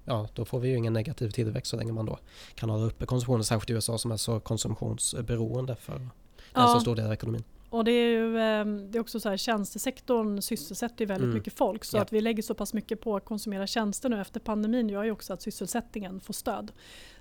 ja, 0.04 0.28
då 0.34 0.44
får 0.44 0.60
vi 0.60 0.68
ju 0.68 0.76
ingen 0.76 0.92
negativ 0.92 1.30
tillväxt 1.30 1.70
så 1.70 1.76
länge 1.76 1.92
man 1.92 2.06
då 2.06 2.18
kan 2.54 2.70
hålla 2.70 2.84
uppe 2.84 3.06
konsumtionen, 3.06 3.44
särskilt 3.44 3.70
i 3.70 3.72
USA 3.72 3.98
som 3.98 4.12
är 4.12 4.16
så 4.16 4.40
konsumtionsberoende 4.40 5.76
för 5.76 6.08
en 6.54 6.68
så 6.68 6.80
stor 6.80 6.96
del 6.96 7.06
av 7.06 7.12
ekonomin. 7.12 7.44
Och 7.72 7.84
det 7.84 7.90
är 7.90 8.08
ju 8.08 8.38
ehm, 8.38 8.90
det 8.90 8.98
är 8.98 9.00
också 9.00 9.20
så 9.20 9.28
här, 9.28 9.36
tjänstesektorn 9.36 10.42
sysselsätter 10.42 11.06
väldigt 11.06 11.24
mm. 11.24 11.34
mycket 11.34 11.52
folk 11.52 11.84
så 11.84 11.96
ja. 11.96 12.02
att 12.02 12.12
vi 12.12 12.20
lägger 12.20 12.42
så 12.42 12.54
pass 12.54 12.74
mycket 12.74 13.00
på 13.00 13.16
att 13.16 13.24
konsumera 13.24 13.66
tjänster 13.66 14.08
nu 14.08 14.20
efter 14.20 14.40
pandemin 14.40 14.88
gör 14.88 15.04
ju 15.04 15.10
också 15.10 15.32
att 15.32 15.42
sysselsättningen 15.42 16.20
får 16.20 16.34
stöd. 16.34 16.72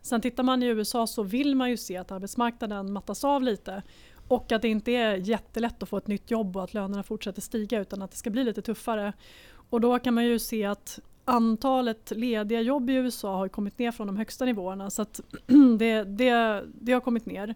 Sen 0.01 0.21
tittar 0.21 0.43
man 0.43 0.63
i 0.63 0.65
USA 0.65 1.07
så 1.07 1.23
vill 1.23 1.55
man 1.55 1.69
ju 1.69 1.77
se 1.77 1.97
att 1.97 2.11
arbetsmarknaden 2.11 2.91
mattas 2.91 3.23
av 3.23 3.43
lite 3.43 3.83
och 4.27 4.51
att 4.51 4.61
det 4.61 4.67
inte 4.67 4.91
är 4.91 5.15
jättelätt 5.15 5.83
att 5.83 5.89
få 5.89 5.97
ett 5.97 6.07
nytt 6.07 6.31
jobb 6.31 6.57
och 6.57 6.63
att 6.63 6.73
lönerna 6.73 7.03
fortsätter 7.03 7.41
stiga 7.41 7.79
utan 7.79 8.01
att 8.01 8.11
det 8.11 8.17
ska 8.17 8.29
bli 8.29 8.43
lite 8.43 8.61
tuffare. 8.61 9.13
Och 9.69 9.81
då 9.81 9.99
kan 9.99 10.13
man 10.13 10.25
ju 10.25 10.39
se 10.39 10.65
att 10.65 10.99
antalet 11.25 12.11
lediga 12.15 12.61
jobb 12.61 12.89
i 12.89 12.93
USA 12.93 13.35
har 13.35 13.47
kommit 13.47 13.79
ner 13.79 13.91
från 13.91 14.07
de 14.07 14.17
högsta 14.17 14.45
nivåerna 14.45 14.89
så 14.89 15.01
att 15.01 15.21
det, 15.79 16.03
det, 16.03 16.63
det 16.81 16.93
har 16.93 17.01
kommit 17.01 17.25
ner. 17.25 17.55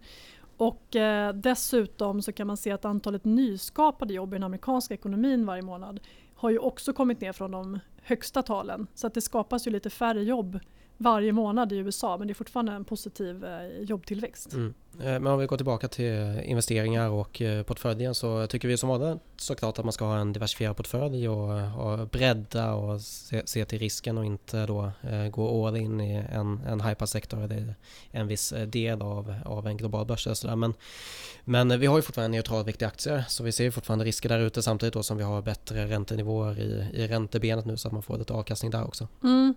Och 0.57 0.95
eh, 0.95 1.33
dessutom 1.33 2.21
så 2.21 2.31
kan 2.31 2.47
man 2.47 2.57
se 2.57 2.71
att 2.71 2.85
antalet 2.85 3.25
nyskapade 3.25 4.13
jobb 4.13 4.33
i 4.33 4.35
den 4.35 4.43
amerikanska 4.43 4.93
ekonomin 4.93 5.45
varje 5.45 5.61
månad 5.61 5.99
har 6.35 6.49
ju 6.49 6.59
också 6.59 6.93
kommit 6.93 7.21
ner 7.21 7.33
från 7.33 7.51
de 7.51 7.79
högsta 8.01 8.43
talen. 8.43 8.87
Så 8.93 9.07
att 9.07 9.13
det 9.13 9.21
skapas 9.21 9.67
ju 9.67 9.71
lite 9.71 9.89
färre 9.89 10.23
jobb 10.23 10.59
varje 10.97 11.31
månad 11.31 11.71
i 11.71 11.75
USA 11.75 12.17
men 12.17 12.27
det 12.27 12.31
är 12.31 12.35
fortfarande 12.35 12.71
en 12.71 12.85
positiv 12.85 13.45
eh, 13.45 13.81
jobbtillväxt. 13.81 14.53
Mm. 14.53 14.73
Eh, 14.99 15.05
men 15.05 15.27
om 15.27 15.39
vi 15.39 15.45
går 15.45 15.57
tillbaka 15.57 15.87
till 15.87 16.41
investeringar 16.43 17.09
och 17.09 17.41
eh, 17.41 17.63
portföljen 17.63 18.15
så 18.15 18.47
tycker 18.47 18.67
vi 18.67 18.77
som 18.77 18.89
vanligt 18.89 19.21
såklart 19.37 19.79
att 19.79 19.85
man 19.85 19.93
ska 19.93 20.05
ha 20.05 20.17
en 20.17 20.33
diversifierad 20.33 20.77
portfölj 20.77 21.29
och, 21.29 21.51
och 21.85 22.07
bredda 22.07 22.73
och 22.73 23.01
se, 23.01 23.41
se, 23.45 23.65
till 23.65 23.79
risken 23.79 24.17
och 24.17 24.25
inte 24.25 24.65
då 24.65 24.91
gå 25.31 25.67
all 25.67 25.77
in 25.77 26.01
i 26.01 26.25
en, 26.31 26.59
en 26.67 26.81
hypad 26.81 27.09
sektor 27.09 27.43
eller 27.43 27.75
en 28.11 28.27
viss 28.27 28.53
del 28.67 29.01
av, 29.01 29.35
av 29.45 29.67
en 29.67 29.77
global 29.77 30.05
börs. 30.05 30.27
Och 30.27 30.37
sådär. 30.37 30.55
Men, 30.55 30.73
men 31.43 31.79
vi 31.79 31.85
har 31.85 31.95
ju 31.95 32.01
fortfarande 32.01 32.37
neutralt 32.37 32.67
viktiga 32.67 32.87
aktier 32.87 33.23
så 33.27 33.43
vi 33.43 33.51
ser 33.51 33.71
fortfarande 33.71 34.05
risker 34.05 34.29
där 34.29 34.39
ute 34.39 34.61
samtidigt 34.61 34.93
då 34.93 35.03
som 35.03 35.17
vi 35.17 35.23
har 35.23 35.41
bättre 35.41 35.85
räntenivåer 35.85 36.59
i, 36.59 36.89
i 36.93 37.07
räntebenet 37.07 37.65
nu 37.65 37.77
så 37.77 37.87
att 37.87 37.93
man 37.93 38.03
får 38.03 38.17
lite 38.17 38.33
avkastning 38.33 38.71
där 38.71 38.83
också. 38.83 39.07
Mm. 39.23 39.53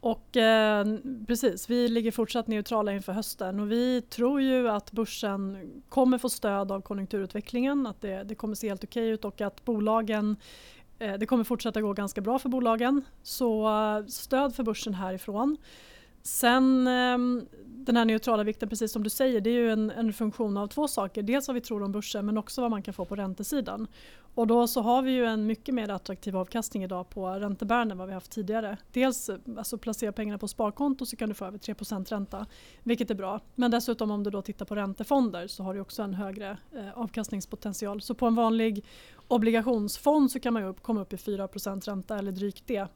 Och 0.00 0.36
eh, 0.36 0.86
precis, 1.26 1.70
vi 1.70 1.88
ligger 1.88 2.10
fortsatt 2.10 2.46
neutrala 2.46 2.92
inför 2.92 3.12
hösten 3.12 3.60
och 3.60 3.72
vi 3.72 4.02
tror 4.02 4.40
ju 4.40 4.68
att 4.68 4.92
börsen 4.92 5.70
kommer 5.88 6.18
få 6.18 6.28
stöd 6.28 6.72
av 6.72 6.80
konjunkturutvecklingen, 6.80 7.86
att 7.86 8.00
det, 8.00 8.24
det 8.24 8.34
kommer 8.34 8.54
se 8.54 8.68
helt 8.68 8.84
okej 8.84 9.08
ut 9.08 9.24
och 9.24 9.40
att 9.40 9.64
bolagen 9.64 10.36
eh, 10.98 11.14
det 11.14 11.26
kommer 11.26 11.44
fortsätta 11.44 11.80
gå 11.80 11.92
ganska 11.92 12.20
bra 12.20 12.38
för 12.38 12.48
bolagen. 12.48 13.04
Så 13.22 13.68
eh, 13.68 14.06
stöd 14.06 14.54
för 14.54 14.62
börsen 14.62 14.94
härifrån. 14.94 15.56
Sen 16.22 16.86
ehm, 16.86 17.46
den 17.66 17.96
här 17.96 18.04
neutrala 18.04 18.42
vikten, 18.42 18.68
precis 18.68 18.92
som 18.92 19.02
du 19.02 19.10
säger, 19.10 19.40
det 19.40 19.50
är 19.50 19.54
ju 19.54 19.70
en, 19.70 19.90
en, 19.90 20.12
funktion 20.12 20.56
av 20.56 20.66
två 20.66 20.88
saker. 20.88 21.22
Dels 21.22 21.48
vad 21.48 21.54
vi 21.54 21.60
tror 21.60 21.82
om 21.82 21.92
börsen 21.92 22.26
men 22.26 22.38
också 22.38 22.60
vad 22.60 22.70
man 22.70 22.82
kan 22.82 22.94
få 22.94 23.04
på 23.04 23.16
räntesidan. 23.16 23.86
Och 24.34 24.46
då 24.46 24.66
så 24.66 24.80
har 24.80 25.02
vi 25.02 25.10
ju 25.10 25.24
en 25.24 25.46
mycket 25.46 25.74
mer 25.74 25.88
attraktiv 25.88 26.36
avkastning 26.36 26.84
idag 26.84 27.10
på 27.10 27.28
räntebärande 27.28 27.92
än 27.92 27.98
vad 27.98 28.08
vi 28.08 28.14
haft 28.14 28.30
tidigare. 28.30 28.76
Dels 28.92 29.28
eh, 29.28 29.36
alltså 29.56 29.78
placera 29.78 30.12
pengarna 30.12 30.38
på 30.38 30.48
sparkonto 30.48 31.06
så 31.06 31.16
kan 31.16 31.28
du 31.28 31.34
få 31.34 31.44
över 31.44 31.58
3 31.58 31.74
ränta, 32.08 32.46
vilket 32.82 33.10
är 33.10 33.14
bra. 33.14 33.40
Men 33.54 33.70
dessutom 33.70 34.10
om 34.10 34.24
du 34.24 34.30
då 34.30 34.42
tittar 34.42 34.66
på 34.66 34.74
räntefonder 34.74 35.46
så 35.46 35.62
har 35.62 35.74
du 35.74 35.80
också 35.80 36.02
en 36.02 36.14
högre 36.14 36.58
eh, 36.72 36.98
avkastningspotential. 36.98 38.00
Så 38.00 38.14
på 38.14 38.26
en 38.26 38.34
vanlig 38.34 38.84
obligationsfond 39.28 40.30
så 40.30 40.40
kan 40.40 40.52
man 40.52 40.62
ju 40.62 40.74
komma 40.74 41.00
upp 41.00 41.12
i 41.12 41.16
4% 41.16 41.86
ränta 41.86 42.18
eller 42.18 42.32
drygt 42.32 42.66
det 42.66 42.88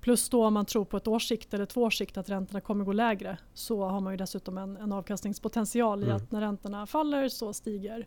Plus 0.00 0.28
då 0.28 0.44
om 0.44 0.54
man 0.54 0.66
tror 0.66 0.84
på 0.84 0.96
ett 0.96 1.08
års 1.08 1.28
sikt 1.28 1.54
eller 1.54 1.66
två 1.66 1.82
års 1.82 1.98
sikt 1.98 2.16
att 2.16 2.28
räntorna 2.28 2.60
kommer 2.60 2.84
gå 2.84 2.92
lägre 2.92 3.38
så 3.54 3.84
har 3.84 4.00
man 4.00 4.12
ju 4.12 4.16
dessutom 4.16 4.58
en, 4.58 4.76
en 4.76 4.92
avkastningspotential 4.92 6.02
mm. 6.02 6.10
i 6.10 6.16
att 6.16 6.32
när 6.32 6.40
räntorna 6.40 6.86
faller 6.86 7.28
så 7.28 7.52
stiger 7.52 8.06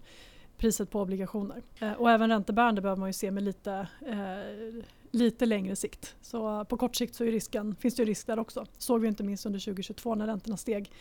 priset 0.58 0.90
på 0.90 1.02
obligationer. 1.02 1.64
Eh, 1.80 1.92
och 1.92 2.12
även 2.12 2.30
räntebärande 2.30 2.82
behöver 2.82 3.00
man 3.00 3.10
ju 3.10 3.14
se 3.14 3.32
med 3.32 3.44
lite, 3.44 3.88
eh, 4.08 4.84
lite 5.12 5.46
längre 5.46 5.76
sikt. 5.76 6.16
Så 6.22 6.66
på 6.66 6.78
kort 6.78 6.96
sikt 6.96 7.16
så 7.16 7.24
är 7.24 7.32
risken, 7.32 7.76
finns 7.76 7.96
det 7.96 8.04
ju 8.04 8.10
risk 8.10 8.28
där 8.28 8.40
också. 8.40 8.66
såg 8.78 9.02
vi 9.02 9.08
inte 9.08 9.24
minst 9.24 9.46
under 9.46 9.60
2022 9.60 10.16
när 10.16 10.28
räntorna 10.28 10.58
steg 10.58 10.92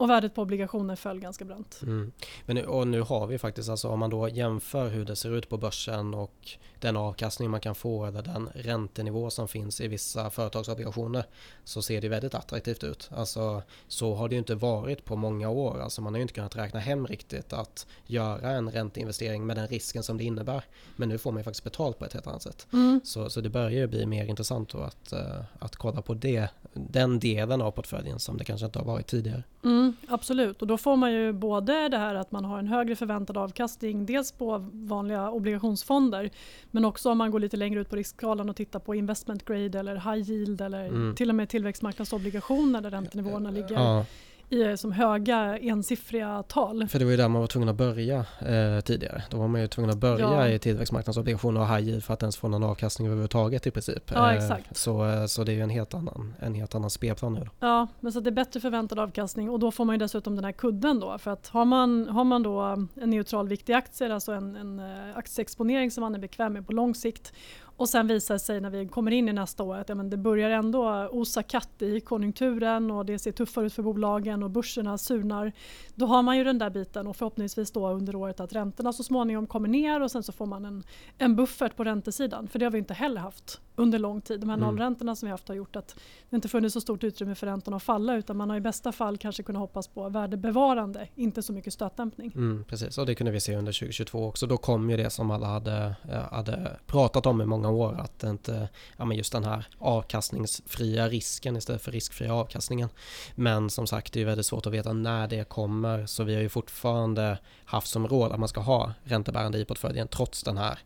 och 0.00 0.10
värdet 0.10 0.34
på 0.34 0.42
obligationer 0.42 0.96
föll 0.96 1.20
ganska 1.20 1.44
brant. 1.44 1.80
Mm. 1.82 2.12
Men 2.46 2.66
och 2.66 2.88
nu 2.88 3.00
har 3.00 3.26
vi 3.26 3.38
faktiskt, 3.38 3.68
alltså 3.68 3.88
om 3.88 3.98
man 3.98 4.10
då 4.10 4.28
jämför 4.28 4.88
hur 4.88 5.04
det 5.04 5.16
ser 5.16 5.36
ut 5.36 5.48
på 5.48 5.56
börsen 5.56 6.14
och 6.14 6.58
den 6.80 6.96
avkastning 6.96 7.50
man 7.50 7.60
kan 7.60 7.74
få 7.74 8.06
eller 8.06 8.22
den 8.22 8.48
räntenivå 8.54 9.30
som 9.30 9.48
finns 9.48 9.80
i 9.80 9.88
vissa 9.88 10.30
företagsobligationer 10.30 11.24
så 11.64 11.82
ser 11.82 12.00
det 12.00 12.08
väldigt 12.08 12.34
attraktivt 12.34 12.84
ut. 12.84 13.10
Alltså 13.12 13.62
så 13.88 14.14
har 14.14 14.28
det 14.28 14.34
ju 14.34 14.38
inte 14.38 14.54
varit 14.54 15.04
på 15.04 15.16
många 15.16 15.48
år. 15.48 15.80
Alltså 15.80 16.02
man 16.02 16.14
har 16.14 16.18
ju 16.18 16.22
inte 16.22 16.34
kunnat 16.34 16.56
räkna 16.56 16.80
hem 16.80 17.06
riktigt 17.06 17.52
att 17.52 17.86
göra 18.06 18.50
en 18.50 18.70
ränteinvestering 18.70 19.46
med 19.46 19.56
den 19.56 19.68
risken 19.68 20.02
som 20.02 20.18
det 20.18 20.24
innebär. 20.24 20.64
Men 20.96 21.08
nu 21.08 21.18
får 21.18 21.32
man 21.32 21.40
ju 21.40 21.44
faktiskt 21.44 21.64
betalt 21.64 21.98
på 21.98 22.04
ett 22.04 22.12
helt 22.12 22.26
annat 22.26 22.42
sätt. 22.42 22.66
Mm. 22.72 23.00
Så, 23.04 23.30
så 23.30 23.40
det 23.40 23.50
börjar 23.50 23.70
ju 23.70 23.86
bli 23.86 24.06
mer 24.06 24.24
intressant 24.24 24.74
att, 24.74 25.12
uh, 25.12 25.42
att 25.58 25.76
kolla 25.76 26.02
på 26.02 26.14
det, 26.14 26.48
den 26.72 27.18
delen 27.18 27.62
av 27.62 27.70
portföljen 27.70 28.18
som 28.18 28.36
det 28.36 28.44
kanske 28.44 28.66
inte 28.66 28.78
har 28.78 28.86
varit 28.86 29.06
tidigare. 29.06 29.42
Mm, 29.64 29.89
absolut, 30.08 30.62
och 30.62 30.68
då 30.68 30.78
får 30.78 30.96
man 30.96 31.12
ju 31.12 31.32
både 31.32 31.88
det 31.88 31.98
här 31.98 32.14
att 32.14 32.32
man 32.32 32.44
har 32.44 32.58
en 32.58 32.66
högre 32.66 32.96
förväntad 32.96 33.36
avkastning 33.36 34.06
dels 34.06 34.32
på 34.32 34.70
vanliga 34.72 35.30
obligationsfonder 35.30 36.30
men 36.70 36.84
också 36.84 37.10
om 37.10 37.18
man 37.18 37.30
går 37.30 37.40
lite 37.40 37.56
längre 37.56 37.80
ut 37.80 37.90
på 37.90 37.96
riskskalan 37.96 38.50
och 38.50 38.56
tittar 38.56 38.78
på 38.78 38.94
investment 38.94 39.44
grade 39.44 39.78
eller 39.78 39.94
high 39.94 40.30
yield 40.30 40.60
eller 40.60 40.86
mm. 40.86 41.14
till 41.14 41.28
och 41.28 41.34
med 41.34 41.48
tillväxtmarknadsobligationer 41.48 42.80
där 42.80 42.90
räntenivåerna 42.90 43.50
ligger. 43.50 43.74
ja 43.74 44.04
i 44.50 44.76
som 44.76 44.92
höga 44.92 45.58
ensiffriga 45.58 46.42
tal. 46.42 46.88
För 46.88 46.98
det 46.98 47.04
var 47.04 47.10
ju 47.10 47.16
där 47.16 47.28
man 47.28 47.40
var 47.40 47.46
tvungen 47.46 47.68
att 47.68 47.76
börja 47.76 48.18
eh, 48.38 48.80
tidigare. 48.80 49.22
Då 49.30 49.36
var 49.36 49.48
man 49.48 49.60
ju 49.60 49.66
tvungen 49.66 49.90
att 49.90 49.98
börja 49.98 50.24
ja. 50.24 50.48
i 50.48 50.58
tillväxtmarknadsobligationer 50.58 51.60
och 51.60 51.68
high 51.68 51.88
yield 51.88 52.04
för 52.04 52.14
att 52.14 52.22
ens 52.22 52.36
få 52.36 52.48
någon 52.48 52.64
avkastning 52.64 53.06
överhuvudtaget 53.08 53.66
i 53.66 53.70
princip. 53.70 54.12
Ja, 54.14 54.32
eh, 54.32 54.36
exakt. 54.36 54.76
Så, 54.76 55.08
eh, 55.08 55.26
så 55.26 55.44
det 55.44 55.52
är 55.52 55.54
ju 55.54 55.62
en 55.62 55.70
helt 55.70 55.94
annan, 55.94 56.34
en 56.40 56.54
helt 56.54 56.74
annan 56.74 56.90
spelplan 56.90 57.34
nu. 57.34 57.48
Ja, 57.60 57.86
men 58.00 58.12
så 58.12 58.20
det 58.20 58.30
är 58.30 58.32
bättre 58.32 58.60
förväntad 58.60 58.98
avkastning 58.98 59.50
och 59.50 59.58
då 59.58 59.70
får 59.70 59.84
man 59.84 59.94
ju 59.94 59.98
dessutom 59.98 60.36
den 60.36 60.44
här 60.44 60.52
kudden 60.52 61.00
då. 61.00 61.18
För 61.18 61.30
att 61.30 61.48
har 61.48 61.64
man, 61.64 62.08
har 62.08 62.24
man 62.24 62.42
då 62.42 62.60
en 62.60 62.88
neutral 62.94 63.48
viktig 63.48 63.72
aktie, 63.72 64.14
alltså 64.14 64.32
en, 64.32 64.56
en 64.56 64.78
eh, 64.78 65.16
aktieexponering 65.16 65.90
som 65.90 66.00
man 66.00 66.14
är 66.14 66.18
bekväm 66.18 66.52
med 66.52 66.66
på 66.66 66.72
lång 66.72 66.94
sikt 66.94 67.32
och 67.80 67.88
sen 67.88 68.06
visar 68.06 68.34
det 68.34 68.38
sig 68.38 68.60
när 68.60 68.70
vi 68.70 68.88
kommer 68.88 69.10
in 69.10 69.28
i 69.28 69.32
nästa 69.32 69.62
år 69.62 69.76
att 69.76 69.88
ja, 69.88 69.94
men 69.94 70.10
det 70.10 70.16
börjar 70.16 70.50
ändå 70.50 71.08
osa 71.12 71.42
katt 71.42 71.82
i 71.82 72.00
konjunkturen 72.00 72.90
och 72.90 73.06
det 73.06 73.18
ser 73.18 73.32
tuffare 73.32 73.66
ut 73.66 73.72
för 73.72 73.82
bolagen 73.82 74.42
och 74.42 74.50
börserna 74.50 74.98
surnar. 74.98 75.52
Då 75.94 76.06
har 76.06 76.22
man 76.22 76.38
ju 76.38 76.44
den 76.44 76.58
där 76.58 76.70
biten 76.70 77.06
och 77.06 77.16
förhoppningsvis 77.16 77.70
då 77.70 77.88
under 77.88 78.14
året 78.14 78.40
att 78.40 78.52
räntorna 78.52 78.92
så 78.92 79.02
småningom 79.02 79.46
kommer 79.46 79.68
ner 79.68 80.02
och 80.02 80.10
sen 80.10 80.22
så 80.22 80.32
får 80.32 80.46
man 80.46 80.64
en, 80.64 80.82
en 81.18 81.36
buffert 81.36 81.76
på 81.76 81.84
räntesidan. 81.84 82.48
För 82.48 82.58
det 82.58 82.66
har 82.66 82.70
vi 82.70 82.78
inte 82.78 82.94
heller 82.94 83.20
haft 83.20 83.60
under 83.80 83.98
lång 83.98 84.20
tid. 84.20 84.40
De 84.40 84.48
här 84.48 84.56
mm. 84.56 84.66
nollräntorna 84.66 85.16
som 85.16 85.26
vi 85.26 85.30
haft 85.30 85.48
har 85.48 85.54
gjort 85.54 85.76
att 85.76 86.00
det 86.30 86.36
inte 86.36 86.48
funnits 86.48 86.72
så 86.72 86.80
stort 86.80 87.04
utrymme 87.04 87.34
för 87.34 87.46
räntorna 87.46 87.76
att 87.76 87.82
falla 87.82 88.16
utan 88.16 88.36
man 88.36 88.50
har 88.50 88.56
i 88.56 88.60
bästa 88.60 88.92
fall 88.92 89.18
kanske 89.18 89.42
kunnat 89.42 89.60
hoppas 89.60 89.88
på 89.88 90.08
värdebevarande, 90.08 91.08
inte 91.14 91.42
så 91.42 91.52
mycket 91.52 91.72
stötdämpning. 91.72 92.32
Mm, 92.34 92.64
precis, 92.64 92.98
och 92.98 93.06
det 93.06 93.14
kunde 93.14 93.32
vi 93.32 93.40
se 93.40 93.56
under 93.56 93.72
2022 93.72 94.26
också. 94.26 94.46
Då 94.46 94.56
kom 94.56 94.90
ju 94.90 94.96
det 94.96 95.10
som 95.10 95.30
alla 95.30 95.46
hade, 95.46 95.94
eh, 96.10 96.32
hade 96.32 96.76
pratat 96.86 97.26
om 97.26 97.40
i 97.40 97.46
många 97.46 97.69
år, 97.70 98.00
att 98.00 98.22
inte, 98.22 98.68
ja 98.96 99.04
men 99.04 99.16
just 99.16 99.32
den 99.32 99.44
här 99.44 99.66
avkastningsfria 99.78 101.08
risken 101.08 101.56
istället 101.56 101.82
för 101.82 101.92
riskfria 101.92 102.34
avkastningen. 102.34 102.88
Men 103.34 103.70
som 103.70 103.86
sagt, 103.86 104.12
det 104.12 104.20
är 104.20 104.24
väldigt 104.24 104.46
svårt 104.46 104.66
att 104.66 104.72
veta 104.72 104.92
när 104.92 105.28
det 105.28 105.48
kommer, 105.48 106.06
så 106.06 106.24
vi 106.24 106.34
har 106.34 106.42
ju 106.42 106.48
fortfarande 106.48 107.38
haft 107.64 107.88
som 107.88 108.08
råd 108.08 108.32
att 108.32 108.40
man 108.40 108.48
ska 108.48 108.60
ha 108.60 108.92
räntebärande 109.04 109.58
i 109.58 109.64
portföljen 109.64 110.08
trots 110.08 110.42
den 110.42 110.58
här 110.58 110.78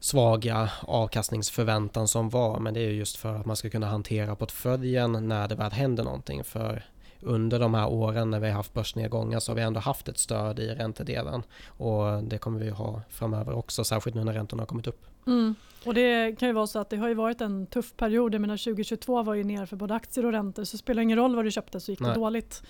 svaga 0.00 0.70
avkastningsförväntan 0.80 2.08
som 2.08 2.28
var 2.28 2.58
men 2.60 2.74
det 2.74 2.80
är 2.80 2.90
just 2.90 3.16
för 3.16 3.36
att 3.36 3.46
man 3.46 3.56
ska 3.56 3.70
kunna 3.70 3.86
hantera 3.86 4.36
portföljen 4.36 5.28
när 5.28 5.48
det 5.48 5.54
väl 5.54 5.72
händer 5.72 6.04
någonting 6.04 6.44
för 6.44 6.84
under 7.20 7.58
de 7.58 7.74
här 7.74 7.88
åren 7.88 8.30
när 8.30 8.40
vi 8.40 8.46
har 8.46 8.54
haft 8.54 8.74
börsnedgångar 8.74 9.38
så 9.40 9.52
har 9.52 9.56
vi 9.56 9.62
ändå 9.62 9.80
haft 9.80 10.08
ett 10.08 10.18
stöd 10.18 10.58
i 10.58 10.68
räntedelen. 10.68 11.42
Och 11.66 12.24
det 12.24 12.38
kommer 12.38 12.60
vi 12.60 12.70
ha 12.70 13.02
framöver 13.08 13.52
också, 13.52 13.84
särskilt 13.84 14.16
nu 14.16 14.24
när 14.24 14.32
räntorna 14.32 14.62
har 14.62 14.66
kommit 14.66 14.86
upp. 14.86 15.06
Mm. 15.26 15.54
Och 15.84 15.94
det 15.94 16.38
kan 16.38 16.48
ju 16.48 16.54
vara 16.54 16.66
så 16.66 16.78
att 16.78 16.90
det 16.90 16.96
har 16.96 17.14
varit 17.14 17.40
en 17.40 17.66
tuff 17.66 17.96
period. 17.96 18.34
Jag 18.34 18.40
menar 18.40 18.56
2022 18.56 19.22
var 19.22 19.34
ju 19.34 19.44
ner 19.44 19.66
för 19.66 19.76
både 19.76 19.94
aktier 19.94 20.26
och 20.26 20.32
räntor 20.32 20.64
så 20.64 20.76
det 20.76 20.78
spelar 20.78 21.02
ingen 21.02 21.18
roll 21.18 21.36
vad 21.36 21.44
du 21.44 21.50
köpte 21.50 21.80
så 21.80 21.92
gick 21.92 22.00
Nej. 22.00 22.10
det 22.10 22.14
dåligt. 22.14 22.62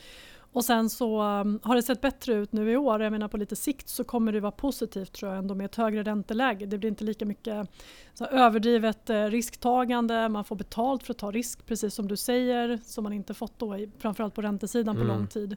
Och 0.59 0.65
sen 0.65 0.91
så 0.91 1.23
um, 1.23 1.61
har 1.63 1.77
det 1.77 1.83
sett 1.83 2.01
bättre 2.01 2.35
ut 2.35 2.53
nu 2.53 2.73
i 2.73 2.77
år. 2.77 3.03
Jag 3.03 3.13
menar 3.13 3.29
på 3.29 3.37
lite 3.37 3.57
sikt 3.57 3.89
så 3.89 4.05
kommer 4.05 4.33
det 4.33 4.41
vara 4.41 4.53
positivt 4.53 5.13
tror 5.13 5.31
jag 5.31 5.39
ändå 5.39 5.55
med 5.55 5.65
ett 5.65 5.77
högre 5.77 6.03
ränteläge. 6.03 6.67
Det 6.67 6.79
blir 6.79 6.91
inte 6.91 7.05
lika 7.05 7.25
mycket 7.25 7.69
så 8.15 8.25
överdrivet 8.25 9.11
eh, 9.11 9.25
risktagande. 9.25 10.29
Man 10.29 10.45
får 10.45 10.57
betalt 10.57 11.03
för 11.03 11.13
att 11.13 11.19
ta 11.19 11.31
risk 11.31 11.67
precis 11.67 11.95
som 11.95 12.09
du 12.09 12.17
säger 12.17 12.79
som 12.85 13.05
man 13.05 13.13
inte 13.13 13.35
fått 13.35 13.59
då 13.59 13.77
framförallt 13.99 14.35
på 14.35 14.43
räntesidan 14.43 14.97
mm. 14.97 15.09
på 15.09 15.15
lång 15.15 15.27
tid. 15.27 15.57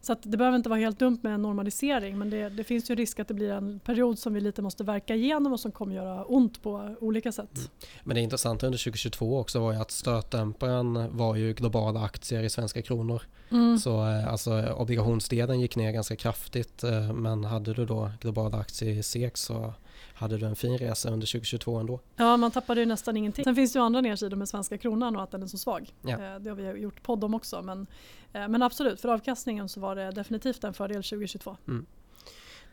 Så 0.00 0.16
det 0.22 0.36
behöver 0.36 0.56
inte 0.56 0.68
vara 0.68 0.80
helt 0.80 0.98
dumt 0.98 1.18
med 1.22 1.34
en 1.34 1.42
normalisering 1.42 2.18
men 2.18 2.30
det, 2.30 2.48
det, 2.48 2.64
finns 2.64 2.90
ju 2.90 2.94
risk 2.94 3.20
att 3.20 3.28
det 3.28 3.34
blir 3.34 3.52
en 3.52 3.80
period 3.80 4.18
som 4.18 4.34
vi 4.34 4.40
lite 4.40 4.62
måste 4.62 4.84
verka 4.84 5.14
igenom 5.14 5.52
och 5.52 5.60
som 5.60 5.72
kommer 5.72 5.94
göra 5.94 6.24
ont 6.24 6.62
på 6.62 6.96
olika 7.00 7.32
sätt. 7.32 7.56
Mm. 7.56 7.70
Men 8.04 8.14
det 8.14 8.20
intressanta 8.20 8.66
under 8.66 8.78
2022 8.78 9.38
också 9.38 9.60
var 9.60 9.72
ju 9.72 9.78
att 9.78 9.90
stötdämparen 9.90 11.16
var 11.16 11.36
ju 11.36 11.52
globala 11.52 12.00
aktier 12.00 12.42
i 12.42 12.50
svenska 12.50 12.82
kronor. 12.82 13.22
Mm. 13.50 13.78
Så 13.78 14.06
eh, 14.06 14.32
alltså, 14.48 14.72
obligationsdelen 14.72 15.60
gick 15.60 15.76
ner 15.76 15.92
ganska 15.92 16.16
kraftigt 16.16 16.84
eh, 16.84 17.12
men 17.12 17.44
hade 17.44 17.74
du 17.74 17.86
då 17.86 18.10
globala 18.20 18.58
aktier 18.58 18.90
i 18.90 19.02
SEK 19.02 19.36
så 19.36 19.74
hade 20.14 20.38
du 20.38 20.46
en 20.46 20.56
fin 20.56 20.78
resa 20.78 21.10
under 21.10 21.26
2022 21.26 21.76
ändå. 21.76 22.00
Ja, 22.16 22.36
man 22.36 22.50
tappade 22.50 22.80
ju 22.80 22.86
nästan 22.86 23.16
ingenting. 23.16 23.44
Sen 23.44 23.54
finns 23.54 23.72
det 23.72 23.78
ju 23.78 23.82
andra 23.82 24.00
nedsidor 24.00 24.36
med 24.36 24.48
svenska 24.48 24.78
kronan 24.78 25.16
och 25.16 25.22
att 25.22 25.30
den 25.30 25.42
är 25.42 25.46
så 25.46 25.58
svag. 25.58 25.94
Ja. 26.02 26.10
Eh, 26.10 26.40
det 26.40 26.50
har 26.50 26.56
vi 26.56 26.80
gjort 26.80 27.02
podd 27.02 27.24
om 27.24 27.34
också. 27.34 27.62
Men, 27.62 27.86
men 28.32 28.62
absolut, 28.62 29.00
för 29.00 29.08
avkastningen 29.08 29.68
så 29.68 29.80
var 29.80 29.96
det 29.96 30.10
definitivt 30.10 30.64
en 30.64 30.74
fördel 30.74 31.02
2022. 31.02 31.56
Mm. 31.68 31.86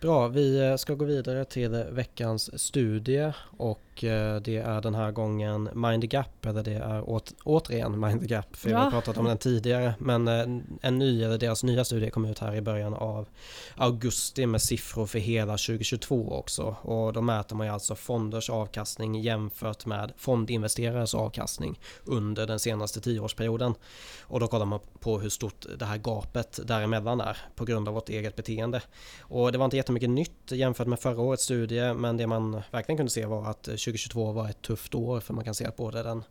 Bra, 0.01 0.27
vi 0.27 0.75
ska 0.79 0.93
gå 0.93 1.05
vidare 1.05 1.45
till 1.45 1.69
veckans 1.69 2.59
studie 2.61 3.33
och 3.57 3.87
Eh, 4.03 4.35
det 4.35 4.57
är 4.57 4.81
den 4.81 4.95
här 4.95 5.11
gången 5.11 5.69
Mind 5.73 6.01
the 6.01 6.07
Gap 6.07 6.45
eller 6.45 6.63
det 6.63 6.73
är 6.73 7.09
åt, 7.09 7.33
återigen 7.43 7.99
Mind 7.99 8.21
the 8.21 8.27
Gap 8.27 8.55
för 8.55 8.69
ja. 8.69 8.77
jag 8.77 8.83
har 8.83 8.91
pratat 8.91 9.17
om 9.17 9.25
den 9.25 9.37
tidigare 9.37 9.93
men 9.99 10.27
eh, 10.27 10.61
en 10.81 10.97
ny, 10.97 11.23
eller 11.23 11.37
deras 11.37 11.63
nya 11.63 11.85
studie 11.85 12.09
kom 12.09 12.25
ut 12.25 12.39
här 12.39 12.55
i 12.55 12.61
början 12.61 12.93
av 12.93 13.27
augusti 13.75 14.45
med 14.45 14.61
siffror 14.61 15.05
för 15.05 15.19
hela 15.19 15.51
2022 15.51 16.31
också 16.31 16.75
och 16.81 17.13
då 17.13 17.21
mäter 17.21 17.55
man 17.55 17.67
ju 17.67 17.73
alltså 17.73 17.95
fonders 17.95 18.49
avkastning 18.49 19.21
jämfört 19.21 19.85
med 19.85 20.11
fondinvesterares 20.17 21.15
avkastning 21.15 21.79
under 22.05 22.47
den 22.47 22.59
senaste 22.59 23.01
tioårsperioden 23.01 23.73
och 24.21 24.39
då 24.39 24.47
kollar 24.47 24.65
man 24.65 24.79
på 24.99 25.19
hur 25.19 25.29
stort 25.29 25.65
det 25.79 25.85
här 25.85 25.97
gapet 25.97 26.59
däremellan 26.63 27.21
är 27.21 27.37
på 27.55 27.65
grund 27.65 27.87
av 27.87 27.93
vårt 27.93 28.09
eget 28.09 28.35
beteende 28.35 28.81
och 29.21 29.51
det 29.51 29.57
var 29.57 29.65
inte 29.65 29.77
jättemycket 29.87 30.09
nytt 30.09 30.51
jämfört 30.51 30.87
med 30.87 30.99
förra 30.99 31.21
årets 31.21 31.43
studie 31.43 31.93
men 31.93 32.17
det 32.17 32.27
man 32.27 32.61
verkligen 32.71 32.97
kunde 32.97 33.11
se 33.11 33.25
var 33.25 33.49
att 33.49 33.63
2022 33.63 34.31
var 34.31 34.49
ett 34.49 34.61
tufft 34.61 34.95
år 34.95 35.19
för 35.19 35.33
man 35.33 35.43
kan 35.43 35.55
se 35.55 35.65
att 35.65 35.75
både 35.75 36.03
den 36.03 36.23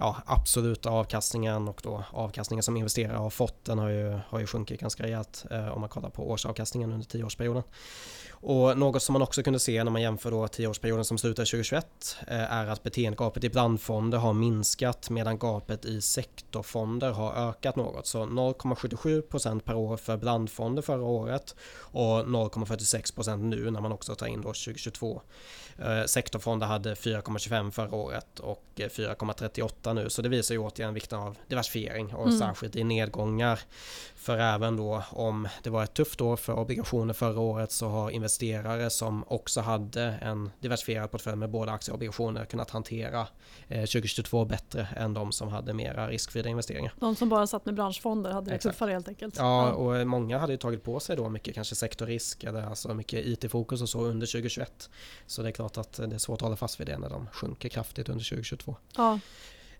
ja, 0.00 0.16
absoluta 0.26 0.90
avkastningen 0.90 1.68
och 1.68 1.80
då 1.84 2.04
avkastningen 2.10 2.62
som 2.62 2.76
investerare 2.76 3.16
har 3.16 3.30
fått 3.30 3.64
den 3.64 3.78
har 3.78 3.88
ju, 3.88 4.18
har 4.28 4.40
ju 4.40 4.46
sjunkit 4.46 4.80
ganska 4.80 5.02
rejält 5.02 5.44
eh, 5.50 5.68
om 5.68 5.80
man 5.80 5.88
kollar 5.88 6.10
på 6.10 6.30
årsavkastningen 6.30 6.92
under 6.92 7.06
tioårsperioden. 7.06 7.62
Och 8.42 8.78
något 8.78 9.02
som 9.02 9.12
man 9.12 9.22
också 9.22 9.42
kunde 9.42 9.60
se 9.60 9.84
när 9.84 9.90
man 9.90 10.02
jämför 10.02 10.30
då 10.30 10.48
tioårsperioden 10.48 11.04
som 11.04 11.18
slutar 11.18 11.44
2021 11.44 12.16
eh, 12.26 12.52
är 12.52 12.66
att 12.66 12.82
beteendegapet 12.82 13.44
i 13.44 13.50
blandfonder 13.50 14.18
har 14.18 14.32
minskat 14.32 15.10
medan 15.10 15.38
gapet 15.38 15.84
i 15.84 16.00
sektorfonder 16.00 17.10
har 17.10 17.48
ökat 17.48 17.76
något. 17.76 18.06
Så 18.06 18.24
0,77% 18.24 19.60
per 19.60 19.74
år 19.74 19.96
för 19.96 20.16
blandfonder 20.16 20.82
förra 20.82 21.04
året 21.04 21.54
och 21.78 22.24
0,46% 22.24 23.36
nu 23.36 23.70
när 23.70 23.80
man 23.80 23.92
också 23.92 24.14
tar 24.14 24.26
in 24.26 24.40
då 24.40 24.48
2022. 24.48 25.22
Eh, 25.78 26.04
sektorfonder 26.04 26.66
hade 26.66 26.94
4,25 26.94 27.70
förra 27.70 27.94
året 27.94 28.38
och 28.38 28.64
eh, 28.76 28.88
4,38 28.88 29.89
nu 29.92 30.10
så 30.10 30.22
det 30.22 30.28
visar 30.28 30.54
ju 30.54 30.58
återigen 30.58 30.94
vikten 30.94 31.18
av 31.18 31.36
diversifiering 31.46 32.14
och 32.14 32.26
mm. 32.26 32.38
särskilt 32.38 32.76
i 32.76 32.84
nedgångar. 32.84 33.60
För 34.14 34.38
även 34.38 34.76
då 34.76 35.02
om 35.10 35.48
det 35.62 35.70
var 35.70 35.84
ett 35.84 35.94
tufft 35.94 36.20
år 36.20 36.36
för 36.36 36.58
obligationer 36.58 37.14
förra 37.14 37.40
året 37.40 37.72
så 37.72 37.88
har 37.88 38.10
investerare 38.10 38.90
som 38.90 39.24
också 39.26 39.60
hade 39.60 40.02
en 40.02 40.50
diversifierad 40.60 41.10
portfölj 41.10 41.36
med 41.36 41.50
både 41.50 41.72
aktier 41.72 41.92
och 41.92 41.96
obligationer 41.96 42.44
kunnat 42.44 42.70
hantera 42.70 43.26
2022 43.68 44.42
eh, 44.42 44.48
bättre 44.48 44.88
än 44.96 45.14
de 45.14 45.32
som 45.32 45.48
hade 45.48 45.74
mera 45.74 46.08
riskfria 46.08 46.48
investeringar. 46.48 46.94
De 46.96 47.16
som 47.16 47.28
bara 47.28 47.46
satt 47.46 47.66
med 47.66 47.74
branschfonder 47.74 48.30
hade 48.30 48.50
det 48.50 48.56
Exakt. 48.56 48.74
tuffare 48.74 48.92
helt 48.92 49.08
enkelt. 49.08 49.36
Ja, 49.38 49.72
och 49.72 50.06
många 50.06 50.38
hade 50.38 50.52
ju 50.52 50.56
tagit 50.56 50.84
på 50.84 51.00
sig 51.00 51.16
då 51.16 51.28
mycket 51.28 51.54
kanske 51.54 51.74
sektorrisk 51.74 52.44
eller 52.44 52.62
alltså 52.62 52.94
mycket 52.94 53.26
IT-fokus 53.26 53.82
och 53.82 53.88
så 53.88 54.00
under 54.00 54.26
2021. 54.26 54.90
Så 55.26 55.42
det 55.42 55.48
är 55.48 55.52
klart 55.52 55.76
att 55.76 55.92
det 55.92 56.14
är 56.14 56.18
svårt 56.18 56.36
att 56.36 56.42
hålla 56.42 56.56
fast 56.56 56.80
vid 56.80 56.86
det 56.86 56.98
när 56.98 57.10
de 57.10 57.26
sjunker 57.32 57.68
kraftigt 57.68 58.08
under 58.08 58.24
2022. 58.24 58.76
Ja. 58.96 59.18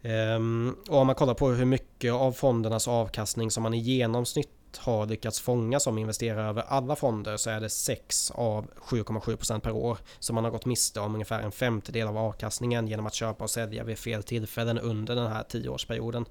Um, 0.02 0.76
och 0.88 0.98
om 0.98 1.06
man 1.06 1.16
kollar 1.16 1.34
på 1.34 1.48
hur 1.48 1.64
mycket 1.64 2.12
av 2.12 2.32
fondernas 2.32 2.88
avkastning 2.88 3.50
som 3.50 3.62
man 3.62 3.74
i 3.74 3.78
genomsnitt 3.78 4.48
har 4.78 5.06
lyckats 5.06 5.40
fånga 5.40 5.80
som 5.80 5.98
investerare 5.98 6.48
över 6.48 6.62
alla 6.62 6.96
fonder 6.96 7.36
så 7.36 7.50
är 7.50 7.60
det 7.60 7.68
6 7.68 8.30
av 8.30 8.66
7,7% 8.76 9.60
per 9.60 9.72
år. 9.72 9.98
Så 10.18 10.32
man 10.32 10.44
har 10.44 10.50
gått 10.50 10.66
miste 10.66 11.00
om 11.00 11.14
ungefär 11.14 11.42
en 11.42 11.52
femtedel 11.52 12.08
av 12.08 12.18
avkastningen 12.18 12.88
genom 12.88 13.06
att 13.06 13.14
köpa 13.14 13.44
och 13.44 13.50
sälja 13.50 13.84
vid 13.84 13.98
fel 13.98 14.22
tillfällen 14.22 14.78
under 14.78 15.14
den 15.14 15.26
här 15.26 15.42
tioårsperioden. 15.42 16.26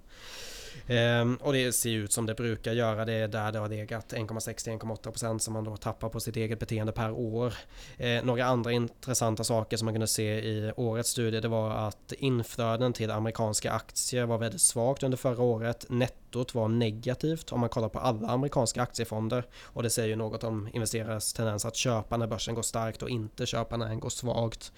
Ehm, 0.87 1.35
och 1.35 1.53
det 1.53 1.73
ser 1.73 1.89
ut 1.89 2.11
som 2.11 2.25
det 2.25 2.35
brukar 2.35 2.73
göra. 2.73 3.05
Det 3.05 3.13
är 3.13 3.27
där 3.27 3.51
det 3.51 3.59
har 3.59 3.69
legat 3.69 4.13
1,6-1,8% 4.13 5.39
som 5.39 5.53
man 5.53 5.63
då 5.63 5.77
tappar 5.77 6.09
på 6.09 6.19
sitt 6.19 6.35
eget 6.35 6.59
beteende 6.59 6.91
per 6.91 7.11
år. 7.11 7.53
Ehm, 7.97 8.25
några 8.25 8.45
andra 8.45 8.71
intressanta 8.71 9.43
saker 9.43 9.77
som 9.77 9.85
man 9.85 9.93
kunde 9.93 10.07
se 10.07 10.39
i 10.39 10.71
årets 10.75 11.09
studie 11.09 11.39
det 11.39 11.47
var 11.47 11.71
att 11.71 12.13
inflöden 12.17 12.93
till 12.93 13.11
amerikanska 13.11 13.71
aktier 13.71 14.25
var 14.25 14.37
väldigt 14.37 14.61
svagt 14.61 15.03
under 15.03 15.17
förra 15.17 15.43
året. 15.43 15.85
Nettot 15.89 16.55
var 16.55 16.67
negativt 16.67 17.51
om 17.51 17.59
man 17.59 17.69
kollar 17.69 17.89
på 17.89 17.99
alla 17.99 18.27
amerikanska 18.27 18.81
aktiefonder 18.81 19.43
och 19.61 19.83
det 19.83 19.89
säger 19.89 20.09
ju 20.09 20.15
något 20.15 20.43
om 20.43 20.69
investerares 20.73 21.33
tendens 21.33 21.65
att 21.65 21.75
köpa 21.75 22.17
när 22.17 22.27
börsen 22.27 22.55
går 22.55 22.61
starkt 22.61 23.03
och 23.03 23.09
inte 23.09 23.45
köpa 23.45 23.77
när 23.77 23.87
den 23.87 23.99
går 23.99 24.09
svagt. 24.09 24.71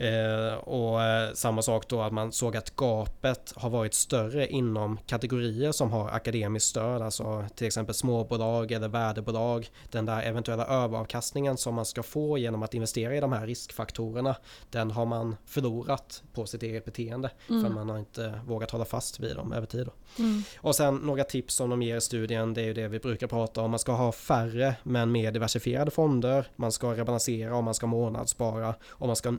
Eh, 0.00 0.54
och 0.54 1.02
eh, 1.02 1.32
samma 1.32 1.62
sak 1.62 1.88
då 1.88 2.02
att 2.02 2.12
man 2.12 2.32
såg 2.32 2.56
att 2.56 2.76
gapet 2.76 3.52
har 3.56 3.70
varit 3.70 3.94
större 3.94 4.46
inom 4.46 4.98
kategorier 5.06 5.72
som 5.72 5.92
har 5.92 6.08
akademiskt 6.08 6.68
stöd, 6.68 7.02
alltså 7.02 7.44
till 7.54 7.66
exempel 7.66 7.94
småbolag 7.94 8.72
eller 8.72 8.88
värdebolag. 8.88 9.70
Den 9.90 10.06
där 10.06 10.22
eventuella 10.22 10.66
överavkastningen 10.66 11.56
som 11.56 11.74
man 11.74 11.84
ska 11.84 12.02
få 12.02 12.38
genom 12.38 12.62
att 12.62 12.74
investera 12.74 13.16
i 13.16 13.20
de 13.20 13.32
här 13.32 13.46
riskfaktorerna, 13.46 14.36
den 14.70 14.90
har 14.90 15.06
man 15.06 15.36
förlorat 15.46 16.22
på 16.34 16.46
sitt 16.46 16.62
eget 16.62 16.84
beteende 16.84 17.30
mm. 17.48 17.64
för 17.64 17.70
man 17.70 17.88
har 17.88 17.98
inte 17.98 18.40
vågat 18.46 18.70
hålla 18.70 18.84
fast 18.84 19.20
vid 19.20 19.36
dem 19.36 19.52
över 19.52 19.66
tid. 19.66 19.88
Mm. 20.18 20.42
Och 20.58 20.76
sen 20.76 20.96
några 20.96 21.24
tips 21.24 21.54
som 21.54 21.70
de 21.70 21.82
ger 21.82 21.96
i 21.96 22.00
studien, 22.00 22.54
det 22.54 22.60
är 22.60 22.66
ju 22.66 22.74
det 22.74 22.88
vi 22.88 22.98
brukar 22.98 23.26
prata 23.26 23.60
om. 23.60 23.70
Man 23.70 23.78
ska 23.78 23.92
ha 23.92 24.12
färre 24.12 24.76
men 24.82 25.12
mer 25.12 25.32
diversifierade 25.32 25.90
fonder, 25.90 26.46
man 26.56 26.72
ska 26.72 26.94
rebalansera 26.94 27.56
och 27.56 27.64
man 27.64 27.74
ska 27.74 27.86
månadsspara 27.86 28.74
och 28.88 29.06
man 29.06 29.16
ska 29.16 29.36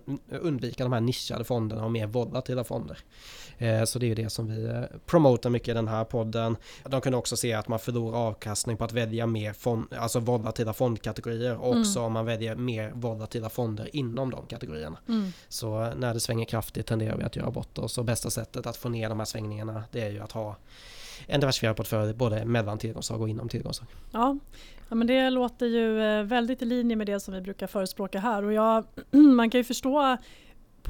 undvika 0.51 0.83
de 0.83 0.93
här 0.93 1.01
nischade 1.01 1.43
fonderna 1.43 1.85
och 1.85 1.91
mer 1.91 2.07
volatila 2.07 2.63
fonder. 2.63 2.97
Eh, 3.57 3.83
så 3.83 3.99
det 3.99 4.11
är 4.11 4.15
det 4.15 4.29
som 4.29 4.47
vi 4.47 4.65
eh, 4.65 4.83
promotar 5.05 5.49
mycket 5.49 5.67
i 5.67 5.73
den 5.73 5.87
här 5.87 6.03
podden. 6.03 6.57
De 6.83 7.01
kunde 7.01 7.17
också 7.17 7.37
se 7.37 7.53
att 7.53 7.67
man 7.67 7.79
förlorar 7.79 8.17
avkastning 8.17 8.77
på 8.77 8.83
att 8.83 8.93
välja 8.93 9.27
mer 9.27 9.53
fond, 9.53 9.93
alltså 9.93 10.19
volatila 10.19 10.73
fondkategorier 10.73 11.57
och 11.57 11.69
också 11.69 11.99
mm. 11.99 12.05
om 12.05 12.13
man 12.13 12.25
väljer 12.25 12.55
mer 12.55 12.91
volatila 12.95 13.49
fonder 13.49 13.95
inom 13.95 14.29
de 14.29 14.45
kategorierna. 14.45 14.97
Mm. 15.07 15.33
Så 15.49 15.93
när 15.95 16.13
det 16.13 16.19
svänger 16.19 16.45
kraftigt 16.45 16.87
tenderar 16.87 17.17
vi 17.17 17.23
att 17.23 17.35
göra 17.35 17.51
bort 17.51 17.77
oss 17.77 17.97
och 17.97 18.05
bästa 18.05 18.29
sättet 18.29 18.65
att 18.65 18.77
få 18.77 18.89
ner 18.89 19.09
de 19.09 19.19
här 19.19 19.25
svängningarna 19.25 19.83
det 19.91 20.01
är 20.01 20.09
ju 20.09 20.19
att 20.19 20.31
ha 20.31 20.55
en 21.27 21.39
diversifierad 21.39 21.75
portfölj 21.75 22.13
både 22.13 22.45
mellan 22.45 22.77
tillgångsslag 22.77 23.21
och 23.21 23.29
inom 23.29 23.49
tillgångsslag. 23.49 23.87
Ja. 24.11 24.37
ja, 24.89 24.95
men 24.95 25.07
det 25.07 25.29
låter 25.29 25.65
ju 25.65 26.01
eh, 26.03 26.23
väldigt 26.23 26.61
i 26.61 26.65
linje 26.65 26.95
med 26.95 27.07
det 27.07 27.19
som 27.19 27.33
vi 27.33 27.41
brukar 27.41 27.67
förespråka 27.67 28.19
här 28.19 28.43
och 28.43 28.53
jag, 28.53 28.85
man 29.11 29.49
kan 29.49 29.59
ju 29.59 29.63
förstå 29.63 30.17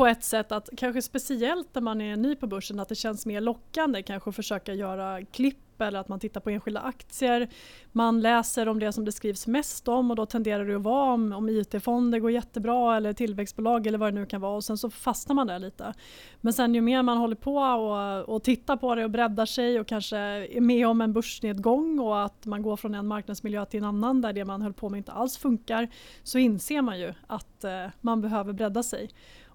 på 0.02 0.08
ett 0.08 0.24
sätt 0.24 0.52
att 0.52 0.70
kanske 0.78 1.02
speciellt 1.02 1.68
när 1.74 1.82
man 1.82 2.02
är 2.02 2.18
ny 2.18 2.36
på 2.36 2.48
börsen 2.48 2.80
att 2.80 2.90
det 2.90 2.96
känns 2.96 3.26
mer 3.26 3.42
lockande 3.42 4.04
kanske 4.04 4.30
att 4.30 4.36
försöka 4.36 4.74
göra 4.74 5.26
klipp 5.26 5.82
eller 5.82 6.00
att 6.00 6.08
man 6.08 6.20
tittar 6.20 6.42
på 6.42 6.50
enskilda 6.50 6.80
aktier. 6.82 7.50
Man 7.92 8.22
läser 8.22 8.68
om 8.68 8.80
det 8.80 8.94
som 8.94 9.06
det 9.06 9.12
skrivs 9.12 9.48
mest 9.48 9.88
om 9.88 10.12
och 10.12 10.16
då 10.16 10.26
tenderar 10.26 10.66
det 10.66 10.76
att 10.76 10.82
vara 10.82 11.14
om, 11.14 11.34
om 11.34 11.50
IT-fonder 11.50 12.20
går 12.20 12.32
jättebra 12.32 12.98
eller 12.98 13.14
tillväxtbolag 13.14 13.88
eller 13.88 13.98
vad 13.98 14.14
det 14.14 14.20
nu 14.20 14.26
kan 14.26 14.42
vara 14.42 14.56
och 14.56 14.64
sen 14.64 14.78
så 14.78 14.90
fastnar 14.90 15.36
man 15.36 15.48
där 15.48 15.60
lite. 15.60 15.94
Men 16.42 16.54
sen 16.54 16.76
ju 16.76 16.82
mer 16.82 17.04
man 17.04 17.18
håller 17.18 17.36
på 17.36 17.56
och, 17.58 18.36
och 18.36 18.44
tittar 18.44 18.78
på 18.78 18.96
det 18.96 19.04
och 19.04 19.12
breddar 19.12 19.46
sig 19.46 19.80
och 19.80 19.88
kanske 19.88 20.18
är 20.18 20.62
med 20.62 20.88
om 20.88 21.02
en 21.02 21.14
börsnedgång 21.14 22.00
och 22.00 22.24
att 22.24 22.46
man 22.46 22.62
går 22.62 22.76
från 22.76 22.96
en 22.96 23.08
marknadsmiljö 23.08 23.66
till 23.66 23.78
en 23.78 23.86
annan 23.86 24.22
där 24.22 24.34
det 24.34 24.46
man 24.46 24.62
höll 24.62 24.74
på 24.74 24.90
med 24.90 24.98
inte 24.98 25.12
alls 25.12 25.38
funkar 25.38 25.88
så 26.24 26.38
inser 26.38 26.82
man 26.82 27.00
ju 27.00 27.14
att 27.28 27.64
eh, 27.64 27.86
man 28.02 28.22
behöver 28.22 28.54
bredda 28.54 28.84
sig. 28.84 29.10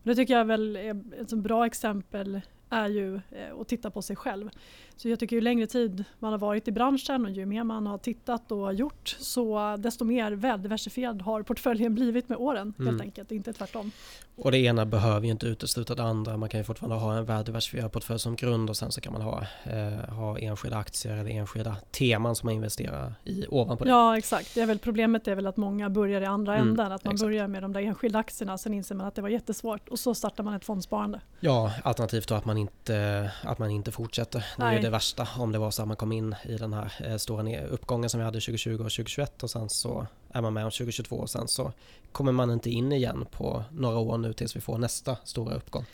Det 0.06 0.14
tycker 0.14 0.34
jag 0.34 0.44
väl 0.44 0.76
är 0.76 1.02
ett 1.20 1.32
bra 1.32 1.66
exempel 1.66 2.40
är 2.70 2.88
ju 2.88 3.14
eh, 3.14 3.60
att 3.60 3.68
titta 3.68 3.90
på 3.90 4.02
sig 4.02 4.16
själv. 4.16 4.50
Så 4.96 5.08
jag 5.08 5.20
tycker 5.20 5.36
ju 5.36 5.42
längre 5.42 5.66
tid 5.66 6.04
man 6.18 6.32
har 6.32 6.38
varit 6.38 6.68
i 6.68 6.72
branschen 6.72 7.24
och 7.24 7.30
ju 7.30 7.46
mer 7.46 7.64
man 7.64 7.86
har 7.86 7.98
tittat 7.98 8.52
och 8.52 8.74
gjort 8.74 9.16
så 9.18 9.76
desto 9.78 10.04
mer 10.04 10.32
väldiversifierad 10.32 11.22
har 11.22 11.42
portföljen 11.42 11.94
blivit 11.94 12.28
med 12.28 12.38
åren 12.38 12.74
mm. 12.78 12.90
helt 12.90 13.00
enkelt, 13.00 13.32
inte 13.32 13.52
tvärtom. 13.52 13.90
Och 14.36 14.50
det 14.50 14.58
ena 14.58 14.86
behöver 14.86 15.26
ju 15.26 15.32
inte 15.32 15.46
utesluta 15.46 15.94
det 15.94 16.02
andra. 16.02 16.36
Man 16.36 16.48
kan 16.48 16.60
ju 16.60 16.64
fortfarande 16.64 16.96
ha 16.96 17.16
en 17.16 17.24
väldiversifierad 17.24 17.92
portfölj 17.92 18.18
som 18.18 18.36
grund 18.36 18.70
och 18.70 18.76
sen 18.76 18.92
så 18.92 19.00
kan 19.00 19.12
man 19.12 19.22
ha, 19.22 19.46
eh, 19.64 20.14
ha 20.14 20.38
enskilda 20.38 20.76
aktier 20.76 21.16
eller 21.16 21.30
enskilda 21.30 21.76
teman 21.90 22.36
som 22.36 22.46
man 22.46 22.54
investerar 22.54 23.14
i 23.24 23.46
ovanpå 23.48 23.84
det. 23.84 23.90
Ja 23.90 24.18
exakt, 24.18 24.54
det 24.54 24.60
är 24.60 24.66
väl 24.66 24.78
problemet 24.78 25.28
är 25.28 25.34
väl 25.34 25.46
att 25.46 25.56
många 25.56 25.90
börjar 25.90 26.20
i 26.20 26.24
andra 26.24 26.56
mm, 26.56 26.68
änden. 26.68 26.92
Att 26.92 27.04
man 27.04 27.14
exakt. 27.14 27.26
börjar 27.26 27.48
med 27.48 27.62
de 27.62 27.72
där 27.72 27.80
enskilda 27.80 28.18
aktierna, 28.18 28.58
sen 28.58 28.74
inser 28.74 28.94
man 28.94 29.06
att 29.06 29.14
det 29.14 29.22
var 29.22 29.28
jättesvårt 29.28 29.88
och 29.88 29.98
så 29.98 30.14
startar 30.14 30.44
man 30.44 30.54
ett 30.54 30.64
fondsparande. 30.64 31.20
Ja, 31.40 31.72
alternativt 31.84 32.28
då 32.28 32.34
att 32.34 32.44
man 32.44 32.56
inte, 32.58 33.30
att 33.42 33.58
man 33.58 33.70
inte 33.70 33.92
fortsätter. 33.92 34.44
Ju 34.72 34.85
det 34.86 34.90
värsta 34.90 35.28
om 35.38 35.52
det 35.52 35.58
var 35.58 35.70
så 35.70 35.82
att 35.82 35.88
man 35.88 35.96
kom 35.96 36.12
in 36.12 36.34
i 36.44 36.56
den 36.56 36.72
här 36.72 36.92
eh, 37.04 37.16
stora 37.16 37.66
uppgången 37.66 38.10
som 38.10 38.20
vi 38.20 38.24
hade 38.24 38.40
2020 38.40 38.72
och 38.72 38.78
2021 38.78 39.42
och 39.42 39.50
sen 39.50 39.68
så 39.68 40.06
är 40.32 40.42
man 40.42 40.54
med 40.54 40.64
om 40.64 40.70
2022 40.70 41.16
och 41.16 41.30
sen 41.30 41.48
så 41.48 41.72
kommer 42.12 42.32
man 42.32 42.50
inte 42.50 42.70
in 42.70 42.92
igen 42.92 43.26
på 43.30 43.64
några 43.72 43.98
år 43.98 44.18
nu 44.18 44.32
tills 44.32 44.56
vi 44.56 44.60
får 44.60 44.78
nästa 44.78 45.16
stora 45.24 45.54
uppgång. 45.54 45.84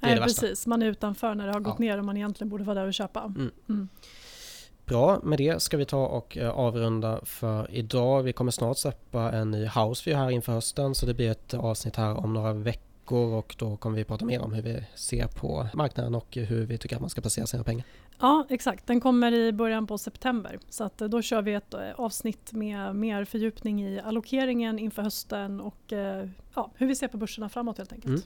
Det 0.00 0.06
Nej, 0.06 0.16
precis. 0.16 0.66
Man 0.66 0.82
är 0.82 0.86
utanför 0.86 1.34
när 1.34 1.46
det 1.46 1.52
har 1.52 1.60
gått 1.60 1.74
ja. 1.78 1.84
ner 1.84 1.98
och 1.98 2.04
man 2.04 2.16
egentligen 2.16 2.48
borde 2.48 2.64
vara 2.64 2.80
där 2.80 2.86
och 2.86 2.94
köpa. 2.94 3.22
Mm. 3.22 3.50
Mm. 3.68 3.88
Bra, 4.84 5.20
med 5.22 5.38
det 5.38 5.62
ska 5.62 5.76
vi 5.76 5.84
ta 5.84 6.06
och 6.06 6.36
eh, 6.36 6.50
avrunda 6.50 7.20
för 7.24 7.70
idag. 7.70 8.22
Vi 8.22 8.32
kommer 8.32 8.50
snart 8.50 8.78
släppa 8.78 9.32
en 9.32 9.50
ny 9.50 9.66
Houseview 9.66 10.24
här 10.24 10.30
inför 10.30 10.52
hösten 10.52 10.94
så 10.94 11.06
det 11.06 11.14
blir 11.14 11.30
ett 11.30 11.54
avsnitt 11.54 11.96
här 11.96 12.16
om 12.16 12.34
några 12.34 12.52
veckor 12.52 12.91
veckor 13.12 13.38
och 13.38 13.54
då 13.58 13.76
kommer 13.76 13.96
vi 13.96 14.04
prata 14.04 14.24
mer 14.24 14.40
om 14.40 14.52
hur 14.52 14.62
vi 14.62 14.84
ser 14.94 15.26
på 15.26 15.68
marknaden 15.74 16.14
och 16.14 16.36
hur 16.36 16.66
vi 16.66 16.78
tycker 16.78 16.96
att 16.96 17.00
man 17.00 17.10
ska 17.10 17.20
placera 17.20 17.46
sina 17.46 17.64
pengar. 17.64 17.84
Ja 18.20 18.46
exakt, 18.50 18.86
den 18.86 19.00
kommer 19.00 19.32
i 19.32 19.52
början 19.52 19.86
på 19.86 19.98
september 19.98 20.58
så 20.68 20.84
att 20.84 21.00
eh, 21.00 21.08
då 21.08 21.22
kör 21.22 21.42
vi 21.42 21.54
ett 21.54 21.74
eh, 21.74 21.80
avsnitt 21.96 22.52
med 22.52 22.96
mer 22.96 23.24
fördjupning 23.24 23.82
i 23.82 24.00
allokeringen 24.00 24.78
inför 24.78 25.02
hösten 25.02 25.60
och 25.60 25.92
eh, 25.92 26.28
ja, 26.54 26.70
hur 26.74 26.86
vi 26.86 26.94
ser 26.94 27.08
på 27.08 27.16
börserna 27.16 27.48
framåt 27.48 27.78
helt 27.78 27.92
enkelt. 27.92 28.06
Mm. 28.06 28.22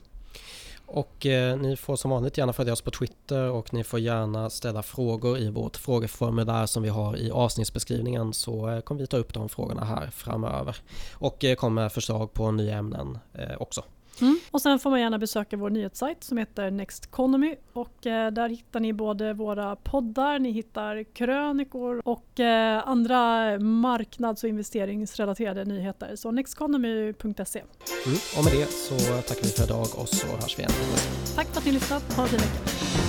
Och 0.87 1.25
eh, 1.25 1.57
ni 1.57 1.75
får 1.75 1.95
som 1.95 2.11
vanligt 2.11 2.37
gärna 2.37 2.53
följa 2.53 2.73
oss 2.73 2.81
på 2.81 2.91
Twitter 2.91 3.49
och 3.51 3.73
ni 3.73 3.83
får 3.83 3.99
gärna 3.99 4.49
ställa 4.49 4.83
frågor 4.83 5.37
i 5.37 5.49
vårt 5.49 5.77
frågeformulär 5.77 6.65
som 6.65 6.83
vi 6.83 6.89
har 6.89 7.17
i 7.17 7.31
avsnittsbeskrivningen 7.31 8.33
så 8.33 8.69
eh, 8.69 8.79
kommer 8.79 9.01
vi 9.01 9.07
ta 9.07 9.17
upp 9.17 9.33
de 9.33 9.49
frågorna 9.49 9.85
här 9.85 10.09
framöver. 10.09 10.77
Och 11.13 11.43
eh, 11.43 11.55
kommer 11.55 11.89
förslag 11.89 12.33
på 12.33 12.51
nya 12.51 12.77
ämnen 12.77 13.19
också. 13.57 13.83
Mm. 14.21 14.39
Och 14.51 14.61
sen 14.61 14.79
får 14.79 14.89
man 14.89 14.99
gärna 14.99 15.17
besöka 15.17 15.57
vår 15.57 15.69
nyhetssajt 15.69 16.23
som 16.23 16.37
heter 16.37 16.71
Next 16.71 17.05
Economy 17.05 17.55
och 17.73 18.07
eh, 18.07 18.31
där 18.31 18.49
hittar 18.49 18.79
ni 18.79 18.93
både 18.93 19.33
våra 19.33 19.75
poddar, 19.75 20.39
ni 20.39 20.51
hittar 20.51 21.03
krönikor 21.03 22.01
och 22.05 22.39
eh, 22.39 22.87
andra 22.87 23.59
marknads 23.59 24.43
och 24.43 24.49
investeringsrelaterade 24.49 25.65
nyheter. 25.65 26.15
Så 26.15 26.31
nexteconomy.se. 26.31 27.59
Mm. 27.59 28.17
Och 28.37 28.43
med 28.43 28.53
det 28.53 28.71
så 28.71 28.97
tackar 28.97 29.43
vi 29.43 29.49
för 29.49 29.63
idag 29.63 29.87
och 29.95 30.09
så 30.09 30.27
hörs 30.27 30.59
vi 30.59 30.61
igen. 30.61 30.73
Tack 31.35 31.47
för 31.47 31.59
att 31.59 31.65
ni 31.65 31.71
lyssnat. 31.71 32.13
Ha 32.13 32.23
en 32.23 32.29
fin 32.29 32.39
vecka. 32.39 33.06